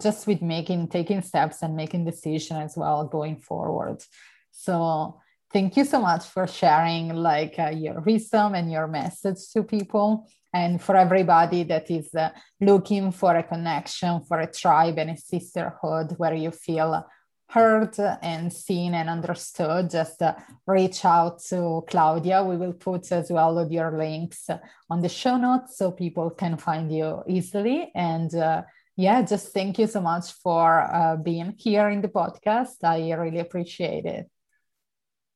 just 0.00 0.26
with 0.26 0.42
making 0.42 0.88
taking 0.88 1.22
steps 1.22 1.62
and 1.62 1.76
making 1.76 2.04
decision 2.04 2.56
as 2.56 2.76
well 2.76 3.06
going 3.06 3.36
forward. 3.36 4.02
So 4.50 5.20
thank 5.54 5.76
you 5.76 5.84
so 5.84 6.00
much 6.00 6.24
for 6.24 6.48
sharing 6.48 7.14
like 7.14 7.54
uh, 7.60 7.68
your 7.68 8.00
wisdom 8.00 8.56
and 8.56 8.72
your 8.72 8.88
message 8.88 9.38
to 9.52 9.62
people 9.62 10.28
and 10.52 10.82
for 10.82 10.96
everybody 10.96 11.62
that 11.62 11.88
is 11.92 12.12
uh, 12.16 12.30
looking 12.60 13.12
for 13.12 13.36
a 13.36 13.42
connection 13.44 14.20
for 14.24 14.40
a 14.40 14.50
tribe 14.50 14.98
and 14.98 15.10
a 15.10 15.16
sisterhood 15.16 16.12
where 16.16 16.34
you 16.34 16.50
feel 16.50 17.06
heard 17.48 17.96
and 18.20 18.52
seen 18.52 18.94
and 18.94 19.08
understood 19.08 19.88
just 19.88 20.20
uh, 20.22 20.34
reach 20.66 21.04
out 21.04 21.38
to 21.38 21.84
claudia. 21.88 22.42
We 22.42 22.56
will 22.56 22.72
put 22.72 23.12
as 23.12 23.30
well 23.30 23.56
of 23.56 23.70
your 23.70 23.96
links 23.96 24.50
on 24.90 25.02
the 25.02 25.08
show 25.08 25.36
notes 25.36 25.78
so 25.78 25.92
people 25.92 26.30
can 26.30 26.56
find 26.56 26.92
you 26.92 27.22
easily. 27.28 27.92
And 27.94 28.34
uh, 28.34 28.62
yeah 28.96 29.22
just 29.22 29.52
thank 29.52 29.78
you 29.78 29.86
so 29.86 30.00
much 30.00 30.32
for 30.32 30.82
uh, 30.82 31.16
being 31.16 31.54
here 31.56 31.90
in 31.90 32.00
the 32.00 32.08
podcast. 32.08 32.82
I 32.82 33.12
really 33.12 33.38
appreciate 33.38 34.04
it 34.04 34.28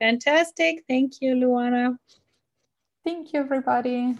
Fantastic. 0.00 0.84
Thank 0.88 1.20
you, 1.20 1.34
Luana. 1.34 1.96
Thank 3.04 3.32
you, 3.32 3.40
everybody. 3.40 4.16